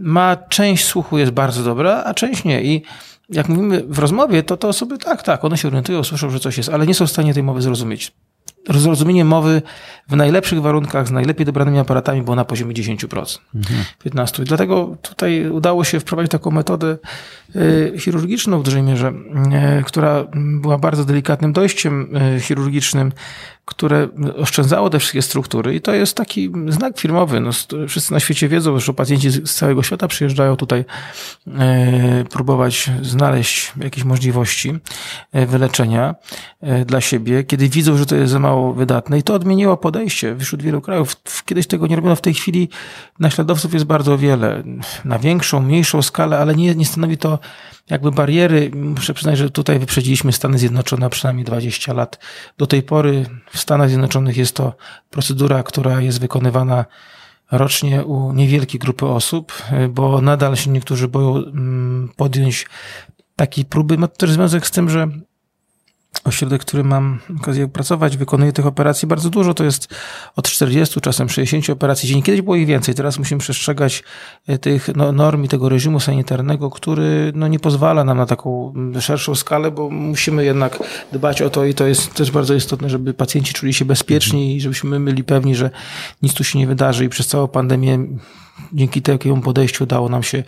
ma 0.00 0.36
część 0.36 0.84
słuchu 0.84 1.18
jest 1.18 1.32
bardzo 1.32 1.62
dobra, 1.62 2.02
a 2.04 2.14
część 2.14 2.44
nie. 2.44 2.62
I 2.62 2.82
jak 3.28 3.48
mówimy 3.48 3.82
w 3.88 3.98
rozmowie, 3.98 4.42
to 4.42 4.56
te 4.56 4.68
osoby 4.68 4.98
tak, 4.98 5.22
tak, 5.22 5.44
one 5.44 5.58
się 5.58 5.68
orientują, 5.68 6.04
słyszą, 6.04 6.30
że 6.30 6.40
coś 6.40 6.56
jest, 6.56 6.68
ale 6.68 6.86
nie 6.86 6.94
są 6.94 7.06
w 7.06 7.10
stanie 7.10 7.34
tej 7.34 7.42
mowy 7.42 7.62
zrozumieć. 7.62 8.12
Zrozumienie 8.70 9.24
mowy 9.24 9.62
w 10.08 10.16
najlepszych 10.16 10.62
warunkach, 10.62 11.08
z 11.08 11.10
najlepiej 11.10 11.46
dobranymi 11.46 11.78
aparatami 11.78 12.22
było 12.22 12.36
na 12.36 12.44
poziomie 12.44 12.74
10%, 12.74 13.38
mhm. 13.54 13.84
15%. 14.04 14.42
I 14.42 14.44
dlatego 14.44 14.96
tutaj 15.02 15.50
udało 15.50 15.84
się 15.84 16.00
wprowadzić 16.00 16.32
taką 16.32 16.50
metodę 16.50 16.98
y, 17.56 17.92
chirurgiczną 17.98 18.60
w 18.60 18.62
dużej 18.62 18.82
mierze, 18.82 19.12
y, 19.80 19.84
która 19.84 20.24
była 20.34 20.78
bardzo 20.78 21.04
delikatnym 21.04 21.52
dojściem 21.52 22.16
y, 22.36 22.40
chirurgicznym 22.40 23.12
które 23.64 24.08
oszczędzało 24.36 24.90
te 24.90 24.98
wszystkie 24.98 25.22
struktury 25.22 25.74
i 25.74 25.80
to 25.80 25.92
jest 25.92 26.16
taki 26.16 26.52
znak 26.68 26.98
firmowy. 26.98 27.40
No, 27.40 27.50
wszyscy 27.88 28.12
na 28.12 28.20
świecie 28.20 28.48
wiedzą, 28.48 28.80
że 28.80 28.94
pacjenci 28.94 29.30
z 29.30 29.54
całego 29.54 29.82
świata 29.82 30.08
przyjeżdżają 30.08 30.56
tutaj 30.56 30.84
próbować 32.30 32.90
znaleźć 33.02 33.72
jakieś 33.80 34.04
możliwości 34.04 34.74
wyleczenia 35.32 36.14
dla 36.86 37.00
siebie, 37.00 37.44
kiedy 37.44 37.68
widzą, 37.68 37.96
że 37.96 38.06
to 38.06 38.16
jest 38.16 38.32
za 38.32 38.38
mało 38.38 38.51
wydatne 38.56 39.18
i 39.18 39.22
to 39.22 39.34
odmieniło 39.34 39.76
podejście 39.76 40.36
wśród 40.38 40.62
wielu 40.62 40.80
krajów. 40.80 41.16
Kiedyś 41.44 41.66
tego 41.66 41.86
nie 41.86 41.96
robiono, 41.96 42.16
w 42.16 42.20
tej 42.20 42.34
chwili 42.34 42.68
naśladowców 43.18 43.74
jest 43.74 43.84
bardzo 43.84 44.18
wiele, 44.18 44.62
na 45.04 45.18
większą, 45.18 45.60
mniejszą 45.60 46.02
skalę, 46.02 46.38
ale 46.38 46.54
nie, 46.54 46.74
nie 46.74 46.86
stanowi 46.86 47.18
to 47.18 47.38
jakby 47.90 48.12
bariery. 48.12 48.70
Muszę 48.74 49.14
przyznać, 49.14 49.38
że 49.38 49.50
tutaj 49.50 49.78
wyprzedziliśmy 49.78 50.32
Stany 50.32 50.58
Zjednoczone 50.58 51.00
na 51.00 51.10
przynajmniej 51.10 51.44
20 51.44 51.92
lat. 51.92 52.18
Do 52.58 52.66
tej 52.66 52.82
pory 52.82 53.26
w 53.50 53.58
Stanach 53.58 53.88
Zjednoczonych 53.88 54.36
jest 54.36 54.56
to 54.56 54.74
procedura, 55.10 55.62
która 55.62 56.00
jest 56.00 56.20
wykonywana 56.20 56.84
rocznie 57.52 58.04
u 58.04 58.32
niewielkiej 58.32 58.80
grupy 58.80 59.06
osób, 59.06 59.52
bo 59.90 60.20
nadal 60.20 60.56
się 60.56 60.70
niektórzy 60.70 61.08
boją 61.08 61.36
mm, 61.36 62.08
podjąć 62.16 62.66
takiej 63.36 63.64
próby. 63.64 63.98
Ma 63.98 64.08
to 64.08 64.16
też 64.16 64.30
związek 64.30 64.66
z 64.66 64.70
tym, 64.70 64.90
że 64.90 65.08
ośrodek, 66.24 66.60
który 66.60 66.84
mam 66.84 67.18
okazję 67.40 67.68
pracować, 67.68 68.16
wykonuje 68.16 68.52
tych 68.52 68.66
operacji 68.66 69.08
bardzo 69.08 69.30
dużo. 69.30 69.54
To 69.54 69.64
jest 69.64 69.94
od 70.36 70.48
40, 70.48 71.00
czasem 71.00 71.28
60 71.28 71.70
operacji 71.70 72.08
dziennie. 72.08 72.22
Kiedyś 72.22 72.42
było 72.42 72.56
ich 72.56 72.66
więcej. 72.66 72.94
Teraz 72.94 73.18
musimy 73.18 73.40
przestrzegać 73.40 74.04
e, 74.46 74.58
tych 74.58 74.88
no, 74.96 75.12
norm 75.12 75.44
i 75.44 75.48
tego 75.48 75.68
reżimu 75.68 76.00
sanitarnego, 76.00 76.70
który 76.70 77.32
no, 77.34 77.48
nie 77.48 77.58
pozwala 77.58 78.04
nam 78.04 78.18
na 78.18 78.26
taką 78.26 78.74
szerszą 79.00 79.34
skalę, 79.34 79.70
bo 79.70 79.90
musimy 79.90 80.44
jednak 80.44 80.78
dbać 81.12 81.42
o 81.42 81.50
to 81.50 81.64
i 81.64 81.74
to 81.74 81.86
jest 81.86 82.14
też 82.14 82.30
bardzo 82.30 82.54
istotne, 82.54 82.90
żeby 82.90 83.14
pacjenci 83.14 83.54
czuli 83.54 83.74
się 83.74 83.84
bezpieczni 83.84 84.56
i 84.56 84.60
żebyśmy 84.60 85.00
byli 85.00 85.24
pewni, 85.24 85.54
że 85.54 85.70
nic 86.22 86.34
tu 86.34 86.44
się 86.44 86.58
nie 86.58 86.66
wydarzy 86.66 87.04
i 87.04 87.08
przez 87.08 87.26
całą 87.26 87.48
pandemię 87.48 87.98
dzięki 88.72 89.02
takiemu 89.02 89.42
podejściu 89.42 89.84
udało 89.84 90.08
nam 90.08 90.22
się 90.22 90.42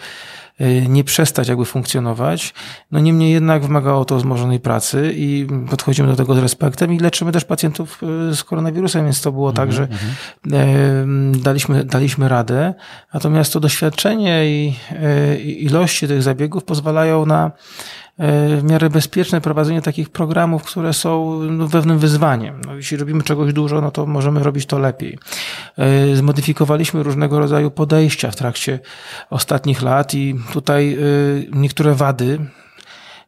nie 0.89 1.05
przestać 1.05 1.49
jakby 1.49 1.65
funkcjonować. 1.65 2.55
No 2.91 3.01
niemniej 3.01 3.33
jednak 3.33 3.63
wymagało 3.63 4.05
to 4.05 4.17
wzmożonej 4.17 4.61
pracy 4.61 5.13
i 5.17 5.47
podchodzimy 5.71 6.09
do 6.09 6.17
tego 6.17 6.35
z 6.35 6.39
respektem 6.39 6.93
i 6.93 6.99
leczymy 6.99 7.33
też 7.33 7.45
pacjentów 7.45 8.03
y, 8.31 8.37
z 8.37 8.45
koronawirusem, 8.45 9.05
więc 9.05 9.21
to 9.21 9.33
było 9.33 9.53
tak, 9.53 9.73
że 9.73 9.89
mm 10.47 11.35
daliśmy, 11.43 11.85
daliśmy 11.85 12.29
radę. 12.29 12.75
Natomiast 13.15 13.53
to 13.53 13.61
doświadczenie 13.61 14.47
i, 14.47 14.75
i 15.45 15.65
ilości 15.65 16.09
tych 16.09 16.23
zabiegów 16.23 16.65
pozwalają 16.65 17.27
na 17.27 17.51
w 18.19 18.63
miarę 18.63 18.91
bezpieczne 18.91 19.41
prowadzenie 19.41 19.83
takich 19.83 20.11
programów, 20.11 20.63
które 20.63 20.93
są 20.93 21.41
no, 21.43 21.69
pewnym 21.69 21.99
wyzwaniem. 21.99 22.61
No, 22.67 22.77
jeśli 22.77 22.97
robimy 22.97 23.23
czegoś 23.23 23.53
dużo, 23.53 23.81
no 23.81 23.91
to 23.91 24.07
możemy 24.07 24.43
robić 24.43 24.67
to 24.67 24.79
lepiej. 24.79 25.19
E, 25.79 26.17
zmodyfikowaliśmy 26.17 27.03
różnego 27.03 27.39
rodzaju 27.39 27.71
podejścia 27.71 28.31
w 28.31 28.37
trakcie 28.37 28.79
ostatnich 29.31 29.83
lat 29.83 30.15
i 30.15 30.35
tutaj 30.53 30.95
e, 30.95 30.99
niektóre 31.59 31.95
wady, 31.95 32.39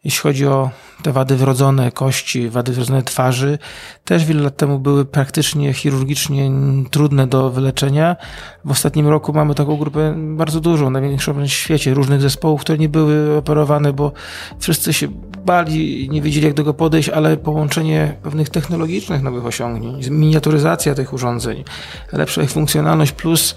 jeśli 0.06 0.20
chodzi 0.20 0.46
o 0.46 0.70
te 1.02 1.12
wady 1.12 1.36
wrodzone 1.36 1.92
kości, 1.92 2.48
wady 2.48 2.72
wrodzone 2.72 3.02
twarzy, 3.02 3.58
też 4.04 4.24
wiele 4.24 4.42
lat 4.42 4.56
temu 4.56 4.78
były 4.78 5.04
praktycznie 5.04 5.72
chirurgicznie 5.72 6.50
trudne 6.90 7.26
do 7.26 7.50
wyleczenia. 7.50 8.16
W 8.64 8.70
ostatnim 8.70 9.08
roku 9.08 9.32
mamy 9.32 9.54
taką 9.54 9.76
grupę 9.76 10.14
bardzo 10.16 10.60
dużą, 10.60 10.90
największą 10.90 11.32
w 11.32 11.46
świecie, 11.46 11.94
różnych 11.94 12.20
zespołów, 12.20 12.60
które 12.60 12.78
nie 12.78 12.88
były 12.88 13.36
operowane, 13.36 13.92
bo 13.92 14.12
wszyscy 14.58 14.92
się 14.92 15.08
bali, 15.44 16.08
nie 16.10 16.22
wiedzieli 16.22 16.46
jak 16.46 16.54
do 16.54 16.62
tego 16.62 16.74
podejść, 16.74 17.08
ale 17.08 17.36
połączenie 17.36 18.14
pewnych 18.22 18.48
technologicznych 18.48 19.22
nowych 19.22 19.46
osiągnięć, 19.46 20.08
miniaturyzacja 20.08 20.94
tych 20.94 21.12
urządzeń, 21.12 21.64
lepsza 22.12 22.42
ich 22.42 22.50
funkcjonalność 22.50 23.12
plus 23.12 23.56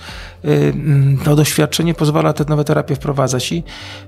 to 1.24 1.36
doświadczenie 1.36 1.94
pozwala 1.94 2.34
te 2.34 2.46
nowe 2.46 2.64
terapie 2.64 2.96
wprowadzać 2.96 3.52
i 3.52 3.64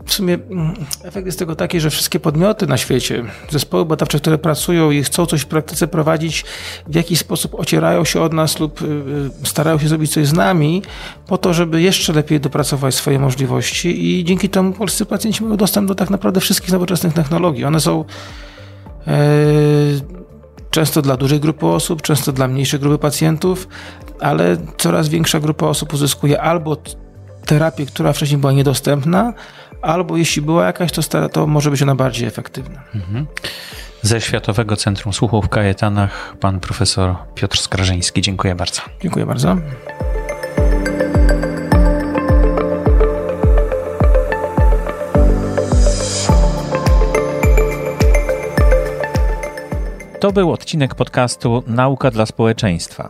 w 0.06 0.14
sumie 0.14 0.34
mm, 0.34 0.74
efekt 1.04 1.26
jest 1.26 1.40
tego 1.40 1.56
taki, 1.56 1.80
że 1.80 1.90
wszystkie 1.90 2.20
podmioty 2.20 2.68
na 2.68 2.78
świecie, 2.78 3.24
zespoły 3.50 3.86
badawcze, 3.86 4.20
które 4.20 4.38
pracują 4.38 4.92
i 4.92 5.04
chcą 5.04 5.26
coś 5.26 5.42
w 5.42 5.46
praktyce 5.46 5.88
prowadzić, 5.88 6.46
w 6.88 6.96
jakiś 6.96 7.20
sposób 7.20 7.56
ocierają 7.56 8.06
się 8.06 8.22
od 8.22 8.34
nas 8.34 8.60
lub 8.60 8.82
y, 8.82 8.86
y, 8.86 9.48
starają 9.48 9.80
się 9.80 9.88
zrobić 9.88 10.14
coś 10.14 10.28
z 10.28 10.34
nami, 10.34 10.82
po 11.28 11.38
to, 11.38 11.54
żeby 11.54 11.82
jeszcze 11.82 12.14
lepiej 12.14 12.40
dopracować 12.40 12.96
swoje 12.96 13.20
możliwości 13.20 14.20
i 14.20 14.24
dzięki 14.24 14.50
temu 14.50 14.74
polscy 14.74 15.06
pacjenci 15.06 15.44
mają 15.44 15.58
dostęp 15.58 15.88
do 15.88 15.96
tak 15.96 16.10
naprawdę 16.10 16.40
wszystkich 16.40 16.72
nowoczesnych 16.72 17.14
technologii. 17.14 17.66
One 17.66 17.80
są 17.80 18.06
e, 19.08 20.21
często 20.72 21.02
dla 21.02 21.18
dużej 21.18 21.40
grupy 21.40 21.66
osób, 21.66 22.02
często 22.02 22.32
dla 22.32 22.48
mniejszej 22.48 22.80
grupy 22.80 22.98
pacjentów, 22.98 23.68
ale 24.20 24.58
coraz 24.78 25.10
większa 25.10 25.40
grupa 25.40 25.66
osób 25.66 25.94
uzyskuje 25.94 26.42
albo 26.42 26.78
terapię, 27.46 27.86
która 27.86 28.14
wcześniej 28.14 28.38
była 28.38 28.52
niedostępna, 28.54 29.34
albo 29.82 30.18
jeśli 30.18 30.42
była 30.42 30.66
jakaś, 30.66 30.92
to, 30.92 31.30
to 31.30 31.48
może 31.48 31.72
być 31.72 31.82
ona 31.82 31.96
bardziej 31.96 32.28
efektywna. 32.28 32.84
Mhm. 32.96 33.26
Ze 34.02 34.22
Światowego 34.22 34.76
Centrum 34.76 35.14
Słuchu 35.14 35.42
w 35.42 35.50
Kajetanach 35.50 36.36
pan 36.40 36.60
profesor 36.60 37.16
Piotr 37.36 37.58
Skarżyński. 37.58 38.22
Dziękuję 38.22 38.56
bardzo. 38.56 38.82
Dziękuję 39.02 39.26
bardzo. 39.26 39.58
To 50.22 50.32
był 50.32 50.52
odcinek 50.52 50.96
podcastu 50.96 51.64
Nauka 51.68 52.12
dla 52.12 52.26
społeczeństwa. 52.26 53.10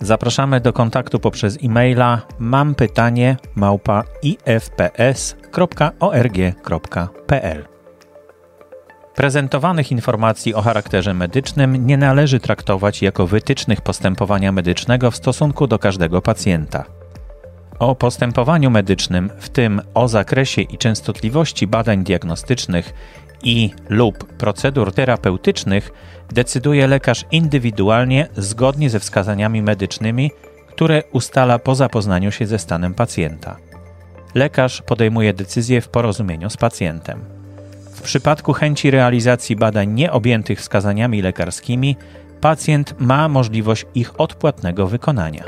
Zapraszamy 0.00 0.60
do 0.60 0.72
kontaktu 0.72 1.18
poprzez 1.18 1.58
e-maila 1.64 2.22
mam 2.38 2.74
pytanie 2.74 3.36
małpa 3.54 4.04
ifps.org.pl. 4.22 5.34
Prezentowanych 9.14 9.92
informacji 9.92 10.54
o 10.54 10.62
charakterze 10.62 11.14
medycznym 11.14 11.86
nie 11.86 11.96
należy 11.96 12.40
traktować 12.40 13.02
jako 13.02 13.26
wytycznych 13.26 13.80
postępowania 13.80 14.52
medycznego 14.52 15.10
w 15.10 15.16
stosunku 15.16 15.66
do 15.66 15.78
każdego 15.78 16.22
pacjenta. 16.22 16.84
O 17.78 17.94
postępowaniu 17.94 18.70
medycznym, 18.70 19.30
w 19.38 19.48
tym 19.48 19.82
o 19.94 20.08
zakresie 20.08 20.62
i 20.62 20.78
częstotliwości 20.78 21.66
badań 21.66 22.04
diagnostycznych 22.04 22.94
i 23.42 23.70
lub 23.88 24.24
procedur 24.24 24.92
terapeutycznych 24.92 25.92
decyduje 26.28 26.86
lekarz 26.86 27.24
indywidualnie 27.30 28.28
zgodnie 28.36 28.90
ze 28.90 29.00
wskazaniami 29.00 29.62
medycznymi, 29.62 30.30
które 30.68 31.02
ustala 31.12 31.58
po 31.58 31.74
zapoznaniu 31.74 32.32
się 32.32 32.46
ze 32.46 32.58
stanem 32.58 32.94
pacjenta. 32.94 33.56
Lekarz 34.34 34.82
podejmuje 34.82 35.32
decyzję 35.32 35.80
w 35.80 35.88
porozumieniu 35.88 36.50
z 36.50 36.56
pacjentem. 36.56 37.24
W 37.94 38.02
przypadku 38.02 38.52
chęci 38.52 38.90
realizacji 38.90 39.56
badań 39.56 39.88
nieobjętych 39.88 40.60
wskazaniami 40.60 41.22
lekarskimi, 41.22 41.96
pacjent 42.40 42.94
ma 42.98 43.28
możliwość 43.28 43.86
ich 43.94 44.20
odpłatnego 44.20 44.86
wykonania. 44.86 45.44